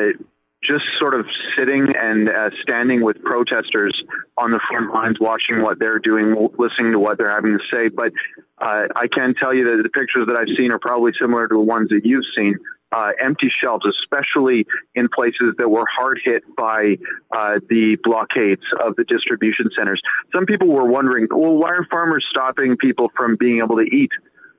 [0.63, 1.27] just sort of
[1.57, 3.95] sitting and uh, standing with protesters
[4.37, 7.89] on the front lines, watching what they're doing, listening to what they're having to say.
[7.89, 8.13] But
[8.59, 11.55] uh, I can tell you that the pictures that I've seen are probably similar to
[11.55, 12.57] the ones that you've seen
[12.91, 16.97] uh, empty shelves, especially in places that were hard hit by
[17.31, 20.01] uh, the blockades of the distribution centers.
[20.35, 24.11] Some people were wondering, well, why are farmers stopping people from being able to eat?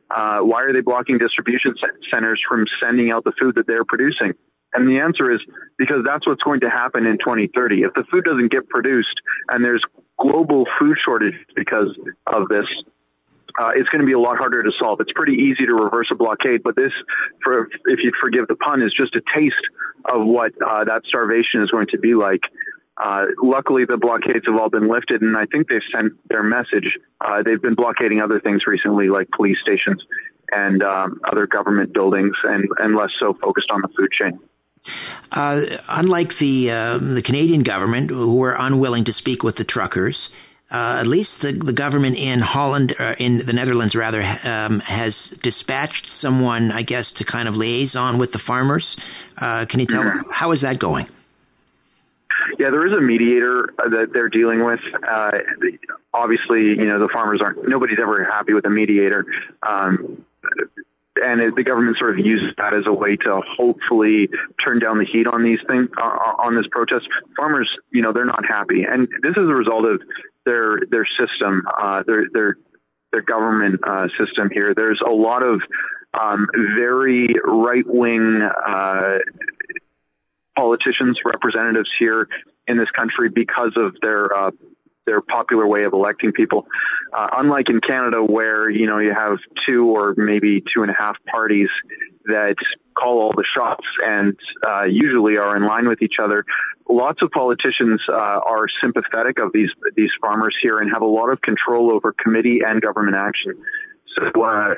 [0.09, 1.75] Uh, why are they blocking distribution
[2.11, 4.33] centers from sending out the food that they're producing?
[4.73, 5.39] And the answer is
[5.77, 7.81] because that's what's going to happen in 2030.
[7.81, 9.83] If the food doesn't get produced and there's
[10.19, 12.65] global food shortage because of this,
[13.59, 14.99] uh, it's going to be a lot harder to solve.
[15.01, 16.91] It's pretty easy to reverse a blockade, but this,
[17.43, 19.55] for if you forgive the pun, is just a taste
[20.05, 22.41] of what uh, that starvation is going to be like.
[22.99, 26.97] Uh, luckily, the blockades have all been lifted, and I think they've sent their message.
[27.21, 30.03] Uh, they've been blockading other things recently, like police stations
[30.51, 34.39] and um, other government buildings, and, and less so focused on the food chain.
[35.31, 40.29] Uh, unlike the uh, the Canadian government, who were unwilling to speak with the truckers,
[40.71, 45.29] uh, at least the, the government in Holland, uh, in the Netherlands rather, um, has
[45.29, 48.97] dispatched someone, I guess, to kind of liaison with the farmers.
[49.37, 50.31] Uh, can you tell mm-hmm.
[50.31, 51.07] how is that going?
[52.59, 54.81] Yeah, there is a mediator that they're dealing with.
[55.09, 55.31] Uh,
[56.13, 57.65] obviously, you know the farmers aren't.
[57.69, 59.25] Nobody's ever happy with a mediator.
[59.65, 60.25] Um,
[61.23, 64.27] and it, the government sort of uses that as a way to hopefully
[64.65, 67.07] turn down the heat on these things uh, on this protest.
[67.37, 70.01] Farmers, you know, they're not happy, and this is a result of
[70.45, 72.57] their their system, uh, their their
[73.13, 74.73] their government uh, system here.
[74.75, 75.61] There's a lot of
[76.19, 76.45] um,
[76.75, 79.19] very right wing uh,
[80.57, 82.27] politicians, representatives here
[82.69, 84.51] in this country because of their uh,
[85.05, 86.67] their popular way of electing people.
[87.11, 89.37] Uh, unlike in Canada, where you know you have
[89.67, 91.69] two or maybe two and a half parties
[92.25, 92.55] that
[92.95, 94.37] call all the shots and
[94.67, 96.45] uh, usually are in line with each other.
[96.87, 101.29] Lots of politicians uh, are sympathetic of these these farmers here and have a lot
[101.31, 103.53] of control over committee and government action.
[104.15, 104.75] So uh,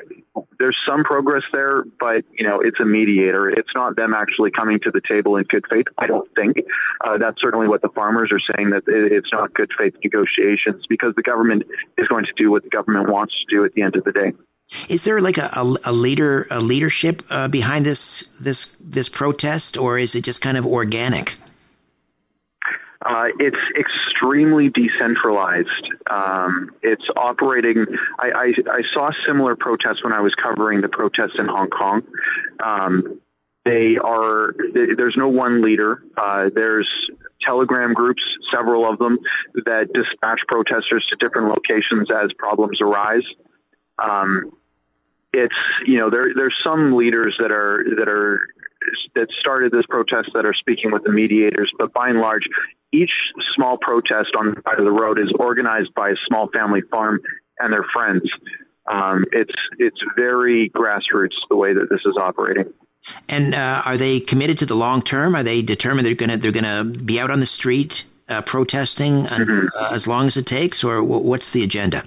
[0.58, 3.48] there's some progress there, but you know it's a mediator.
[3.48, 5.86] It's not them actually coming to the table in good faith.
[5.98, 6.58] I don't think
[7.04, 11.14] uh, that's certainly what the farmers are saying that it's not good faith negotiations because
[11.16, 11.64] the government
[11.98, 14.12] is going to do what the government wants to do at the end of the
[14.12, 14.32] day.
[14.88, 19.76] Is there like a, a, a leader a leadership uh, behind this this this protest,
[19.76, 21.36] or is it just kind of organic?
[23.04, 23.56] Uh, it's
[24.22, 25.68] extremely decentralized.
[26.10, 27.86] Um, it's operating.
[28.18, 32.02] I, I, I, saw similar protests when I was covering the protests in Hong Kong.
[32.62, 33.20] Um,
[33.64, 34.54] they are.
[34.74, 36.02] They, there's no one leader.
[36.16, 36.88] Uh, there's
[37.46, 38.22] Telegram groups,
[38.54, 39.18] several of them,
[39.54, 43.24] that dispatch protesters to different locations as problems arise.
[44.02, 44.52] Um,
[45.32, 45.54] it's
[45.86, 48.48] you know there there's some leaders that are that are
[49.14, 52.42] that started this protest that are speaking with the mediators, but by and large,
[52.92, 53.10] each
[53.56, 57.20] small protest on the side of the road is organized by a small family farm
[57.58, 58.22] and their friends.
[58.90, 62.72] Um, it's it's very grassroots the way that this is operating.
[63.28, 65.34] And uh, are they committed to the long term?
[65.34, 69.24] Are they determined they're going to they're to be out on the street uh, protesting
[69.24, 69.66] mm-hmm.
[69.78, 72.04] uh, as long as it takes, or what's the agenda?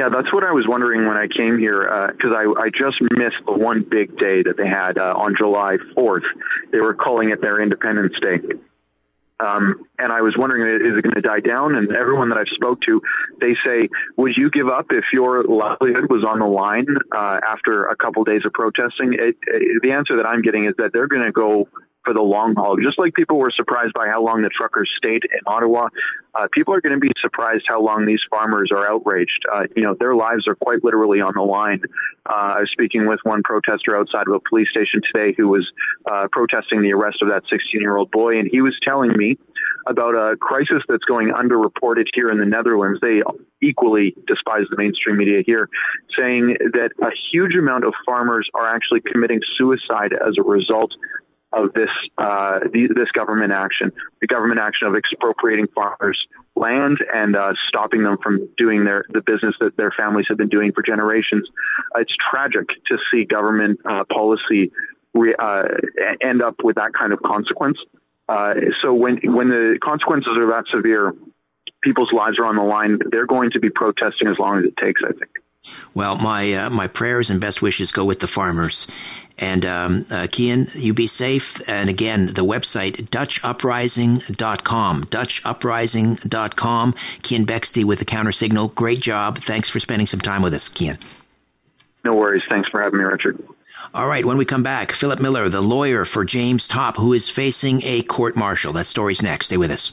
[0.00, 1.84] Yeah, that's what I was wondering when I came here
[2.16, 5.34] because uh, I, I just missed the one big day that they had uh, on
[5.36, 6.24] July 4th.
[6.72, 8.40] They were calling it their Independence Day.
[9.44, 11.74] Um, and I was wondering, is it going to die down?
[11.76, 13.02] And everyone that I've spoke to,
[13.42, 17.84] they say, would you give up if your livelihood was on the line uh, after
[17.84, 19.12] a couple days of protesting?
[19.12, 21.68] It, it, the answer that I'm getting is that they're going to go
[22.04, 22.76] for the long haul.
[22.82, 25.88] Just like people were surprised by how long the truckers stayed in Ottawa,
[26.34, 29.44] uh, people are going to be surprised how long these farmers are outraged.
[29.52, 31.82] Uh, you know, their lives are quite literally on the line.
[32.24, 35.68] Uh, I was speaking with one protester outside of a police station today who was
[36.10, 39.36] uh, protesting the arrest of that 16 year old boy, and he was telling me
[39.86, 43.00] about a crisis that's going underreported here in the Netherlands.
[43.00, 43.20] They
[43.62, 45.68] equally despise the mainstream media here,
[46.18, 50.92] saying that a huge amount of farmers are actually committing suicide as a result
[51.52, 56.18] of this uh, the, this government action, the government action of expropriating farmers'
[56.54, 60.48] land and uh, stopping them from doing their the business that their families have been
[60.48, 61.48] doing for generations.
[61.96, 64.70] It's tragic to see government uh, policy
[65.14, 65.62] re, uh,
[66.20, 67.78] end up with that kind of consequence.
[68.28, 71.14] Uh, so when when the consequences are that severe,
[71.82, 72.98] people's lives are on the line.
[73.10, 75.00] They're going to be protesting as long as it takes.
[75.04, 75.30] I think.
[75.94, 78.86] Well, my uh, my prayers and best wishes go with the farmers.
[79.40, 81.66] And um, uh, Keean, you be safe.
[81.68, 85.04] And again, the website, DutchUprising.com.
[85.04, 86.94] DutchUprising.com.
[87.22, 88.68] Keean Bexte with the counter signal.
[88.68, 89.38] Great job.
[89.38, 90.98] Thanks for spending some time with us, Keean.
[92.04, 92.42] No worries.
[92.48, 93.42] Thanks for having me, Richard.
[93.92, 97.28] All right, when we come back, Phillip Millar, the lawyer for James Topp, who is
[97.28, 98.72] facing a court martial.
[98.72, 99.46] That story's next.
[99.46, 99.92] Stay with us.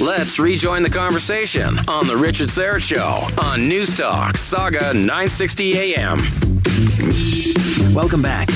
[0.00, 7.69] Let's rejoin the conversation on The Richard Syrett Show on News Talk, Sauga 960 AM.
[7.94, 8.48] Welcome back.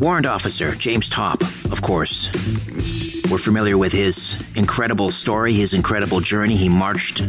[0.00, 2.30] Warrant Officer James Topp, of course.
[3.30, 6.56] We're familiar with his incredible story, his incredible journey.
[6.56, 7.22] He marched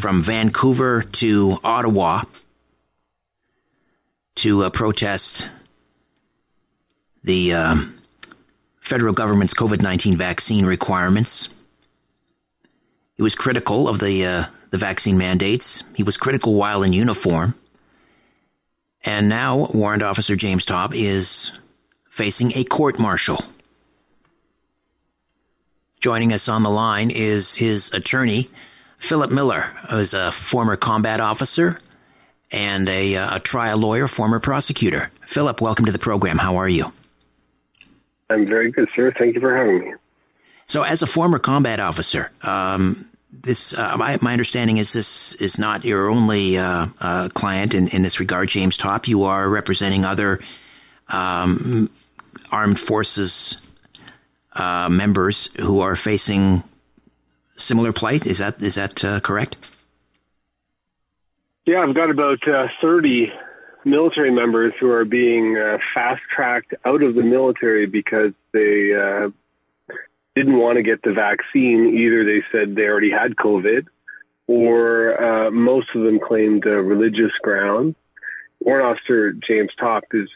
[0.00, 2.22] from Vancouver to Ottawa
[4.36, 5.50] to uh, protest
[7.24, 7.54] the.
[7.54, 7.96] Um,
[8.86, 11.48] federal government's COVID 19 vaccine requirements.
[13.16, 15.82] He was critical of the, uh, the vaccine mandates.
[15.96, 17.54] He was critical while in uniform.
[19.06, 21.52] And now, Warrant Officer James Topp is
[22.10, 23.38] facing a court martial.
[26.00, 28.48] Joining us on the line is his attorney,
[28.98, 31.78] Phillip Millar, who is a former combat officer
[32.50, 35.10] and a, a trial lawyer, former prosecutor.
[35.24, 36.38] Phillip, welcome to the program.
[36.38, 36.92] How are you?
[38.28, 39.12] I'm very good, sir.
[39.16, 39.94] Thank you for having me.
[40.64, 43.08] So, as a former combat officer, um,
[43.42, 47.88] this uh, my, my understanding is this is not your only uh, uh, client in,
[47.88, 49.08] in this regard, James Topp.
[49.08, 50.40] You are representing other
[51.08, 51.90] um,
[52.50, 53.60] armed forces
[54.54, 56.62] uh, members who are facing
[57.56, 58.26] similar plight.
[58.26, 59.56] Is that is that uh, correct?
[61.66, 63.32] Yeah, I've got about uh, 30
[63.84, 65.56] military members who are being
[65.94, 68.92] fast tracked out of the military because they
[70.36, 71.96] didn't want to get the vaccine.
[71.96, 73.86] Either they said they already had COVID,
[74.46, 77.96] or uh, most of them claimed religious grounds.
[78.60, 80.28] Warrant Officer James Topp is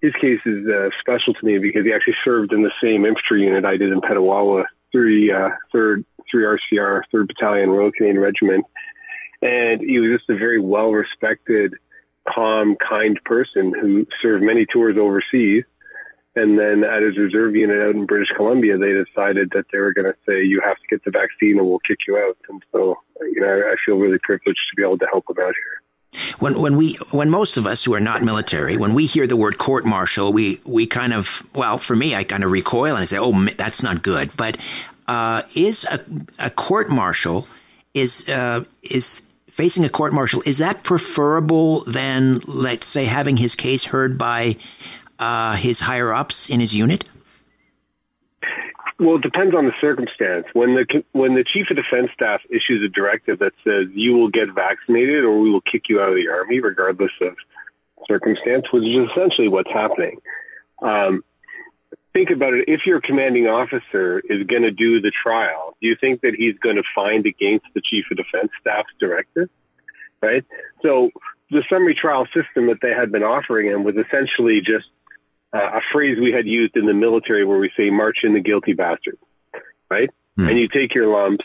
[0.00, 3.42] his case is uh, special to me because he actually served in the same infantry
[3.42, 8.64] unit I did in Petawawa, three uh, third three RCR, third Battalion, Royal Canadian Regiment,
[9.42, 11.74] and he was just a very well respected,
[12.28, 15.64] calm, kind person who served many tours overseas.
[16.34, 19.92] And then at his reserve unit out in British Columbia, they decided that they were
[19.92, 22.38] going to say, you have to get the vaccine or we'll kick you out.
[22.48, 25.54] And so, you know, I feel really privileged to be able to help him out
[25.54, 25.82] here.
[26.40, 29.36] When when we when most of us who are not military, when we hear the
[29.36, 33.02] word court martial, we we kind of well, for me, I kind of recoil and
[33.02, 34.58] I say, "Oh, that's not good." But
[35.08, 36.00] uh, is a,
[36.38, 37.46] a court martial
[37.94, 43.54] is uh, is facing a court martial is that preferable than let's say having his
[43.54, 44.56] case heard by
[45.22, 47.04] uh, his higher ups in his unit?
[48.98, 50.46] Well, it depends on the circumstance.
[50.52, 54.30] When the when the chief of defense staff issues a directive that says you will
[54.30, 57.34] get vaccinated or we will kick you out of the army, regardless of
[58.06, 60.18] circumstance, which is essentially what's happening.
[60.82, 61.24] Um,
[62.12, 62.64] think about it.
[62.68, 66.58] If your commanding officer is going to do the trial, do you think that he's
[66.58, 69.48] going to find against the chief of defense staff's directive?
[70.20, 70.44] Right.
[70.82, 71.10] So
[71.50, 74.86] the summary trial system that they had been offering him was essentially just
[75.52, 78.40] uh, a phrase we had used in the military where we say "march in the
[78.40, 79.18] guilty bastard,"
[79.90, 80.10] right?
[80.36, 80.48] Hmm.
[80.48, 81.44] And you take your lumps,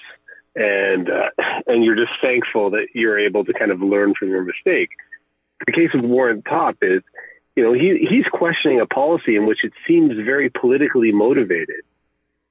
[0.55, 1.29] and uh,
[1.67, 4.89] and you're just thankful that you're able to kind of learn from your mistake.
[5.65, 7.01] The case of warren Topp is,
[7.55, 11.83] you know, he he's questioning a policy in which it seems very politically motivated,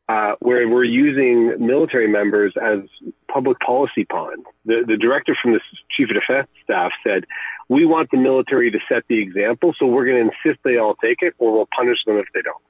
[0.08, 2.80] uh, where we're using military members as
[3.28, 4.44] public policy pawns.
[4.64, 5.60] The the director from the
[5.96, 7.24] chief of defense staff said
[7.68, 10.94] we want the military to set the example, so we're going to insist they all
[10.94, 12.62] take it, or we'll punish them if they don't.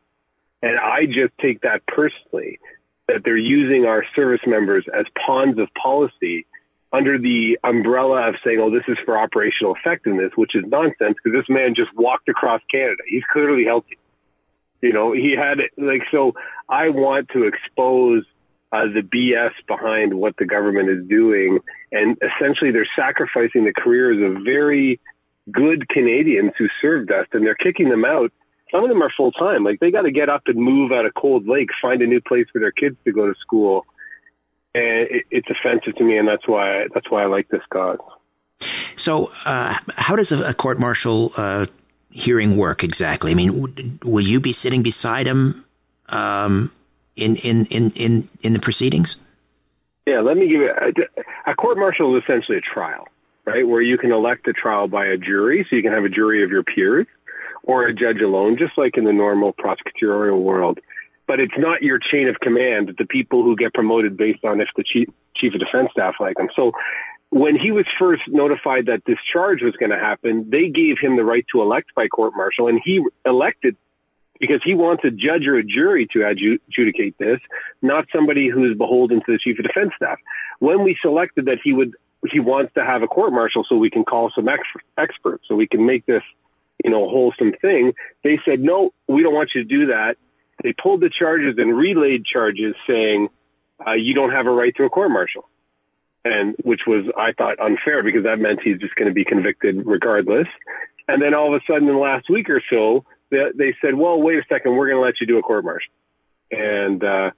[0.63, 2.59] And I just take that personally
[3.09, 6.47] that they're using our service members as pawns of policy
[6.93, 11.39] under the umbrella of saying, oh, this is for operational effectiveness, which is nonsense because
[11.39, 13.03] this man just walked across Canada.
[13.07, 13.99] He's clearly healthy.
[14.83, 16.35] You know, he had like, so
[16.69, 18.25] I want to expose
[18.73, 21.61] uh, the BS behind what the government is doing.
[21.93, 25.01] And essentially, they're sacrificing the careers of very
[25.51, 28.33] good Canadians who served us, and they're kicking them out.
[28.73, 29.65] Some of them are full time.
[29.65, 32.21] Like they got to get up and move out of Cold Lake, find a new
[32.21, 33.87] place for their kids to go to school.
[34.75, 37.99] And it, it's offensive to me, and that's why that's why I like this cause.
[38.97, 41.67] So, uh, how does a, a court martial uh,
[42.17, 43.31] hearing work exactly?
[43.31, 45.65] I mean, w- will you be sitting beside him
[46.09, 46.73] um,
[47.15, 49.17] in, in, in, in, in the proceedings?
[50.07, 53.07] Yeah, let me give you a, a court martial is essentially a trial,
[53.45, 53.67] right?
[53.67, 56.43] Where you can elect a trial by a jury, so you can have a jury
[56.43, 57.07] of your peers
[57.65, 60.79] or a judge alone, just like in the normal prosecutorial world.
[61.27, 64.69] But it's not your chain of command, the people who get promoted based on if
[64.77, 66.49] the chief, chief of defense staff like them.
[66.55, 66.71] So
[67.37, 71.17] when he was first notified that this charge was going to happen, they gave him
[71.17, 73.77] the right to elect by court martial, and he elected
[74.41, 77.39] because he wants a judge or a jury to adjudicate this,
[77.83, 80.19] not somebody who is beholden to the chief of defense staff.
[80.61, 81.93] When we selected that he would,
[82.31, 84.63] he wants to have a court martial so we can call some ex-
[84.97, 86.23] experts, so we can make this,
[86.83, 87.93] you know, wholesome thing.
[88.25, 90.17] They said, no, we don't want you to do that.
[90.63, 93.29] They pulled the charges and relayed charges saying,
[93.87, 95.47] uh, you don't have a right to a court martial.
[96.27, 99.87] And which was, I thought, unfair because that meant he's just going to be convicted
[99.87, 100.49] regardless.
[101.07, 103.95] And then all of a sudden, in the last week or so, they, they said,
[103.95, 105.93] well, wait a second, we're going to let you do a court martial.
[106.51, 107.31] And, uh,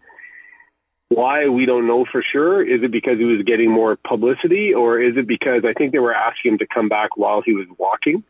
[1.08, 2.62] why we don't know for sure.
[2.62, 5.98] Is it because he was getting more publicity or is it because I think they
[5.98, 8.22] were asking him to come back while he was walking?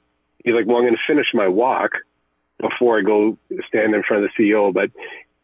[0.45, 1.93] He's like, well, I'm going to finish my walk
[2.61, 3.37] before I go
[3.69, 4.73] stand in front of the CEO.
[4.73, 4.91] But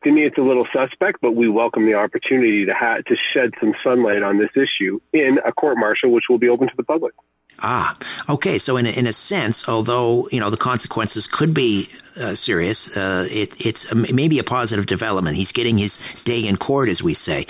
[0.04, 3.50] to me, it's a little suspect, but we welcome the opportunity to ha- to shed
[3.60, 6.84] some sunlight on this issue in a court martial, which will be open to the
[6.84, 7.14] public.
[7.60, 7.96] Ah,
[8.28, 8.58] okay.
[8.58, 11.86] So in a, in a sense, although you know the consequences could be
[12.20, 15.36] uh, serious, uh, it, it's maybe a positive development.
[15.36, 17.46] He's getting his day in court, as we say.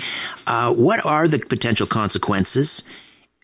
[0.47, 2.83] Uh, what are the potential consequences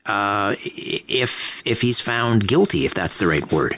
[0.05, 3.75] uh, if if he's found guilty, if that's the right word.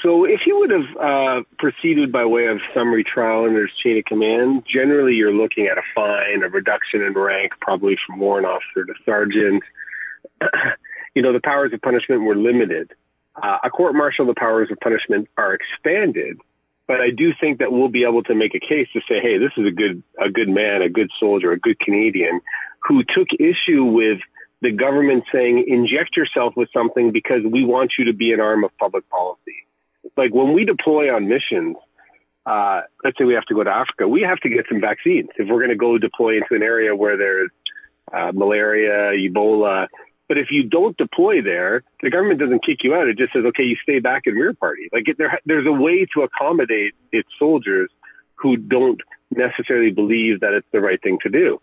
[0.00, 3.98] So, if he would have uh, proceeded by way of summary trial and his chain
[3.98, 8.46] of command, generally you're looking at a fine, a reduction in rank, probably from warrant
[8.46, 9.62] officer to sergeant.
[11.14, 12.92] you know, the powers of punishment were limited.
[13.34, 16.38] Uh, a court martial, the powers of punishment are expanded,
[16.86, 19.38] but I do think that we'll be able to make a case to say, hey,
[19.38, 22.40] this is a good a good man, a good soldier, a good Canadian
[22.88, 24.18] who took issue with
[24.60, 28.64] the government saying inject yourself with something because we want you to be an arm
[28.64, 29.66] of public policy
[30.16, 31.76] like when we deploy on missions,
[32.44, 35.28] uh, let's say we have to go to Africa, we have to get some vaccines
[35.36, 37.50] if we're going to go deploy into an area where there's
[38.12, 39.86] uh, malaria, Ebola.
[40.28, 43.06] But if you don't deploy there, the government doesn't kick you out.
[43.06, 44.88] It just says, okay, you stay back in rear party.
[44.92, 47.90] Like there, there's a way to accommodate its soldiers
[48.34, 49.00] who don't
[49.30, 51.58] necessarily believe that it's the right thing to do.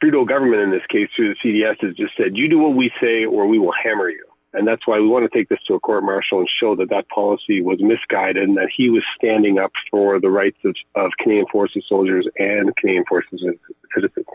[0.00, 2.90] Trudeau government in this case through the CDS has just said, you do what we
[3.00, 4.24] say or we will hammer you.
[4.52, 6.90] And that's why we want to take this to a court martial and show that
[6.90, 11.12] that policy was misguided and that he was standing up for the rights of, of
[11.18, 13.42] Canadian Forces soldiers and Canadian Forces
[13.94, 14.26] citizens.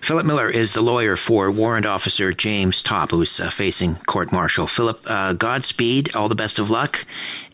[0.00, 4.66] Phillip Millar is the lawyer for Warrant Officer James Topp, who's uh, facing court martial.
[4.66, 7.06] Phillip, uh, Godspeed, all the best of luck,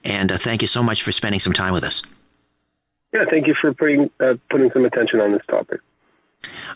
[0.05, 2.03] and uh, thank you so much for spending some time with us.
[3.15, 5.81] Yeah, thank you for putting uh, putting some attention on this topic.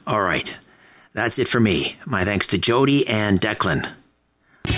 [0.06, 0.56] All right,
[1.12, 1.96] that's it for me.
[2.06, 3.92] My thanks to Jody and Declan.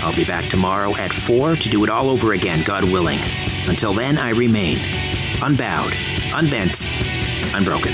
[0.01, 3.19] I'll be back tomorrow at 4 to do it all over again, God willing.
[3.67, 4.79] Until then, I remain
[5.41, 5.93] unbowed,
[6.33, 6.85] unbent,
[7.53, 7.93] unbroken.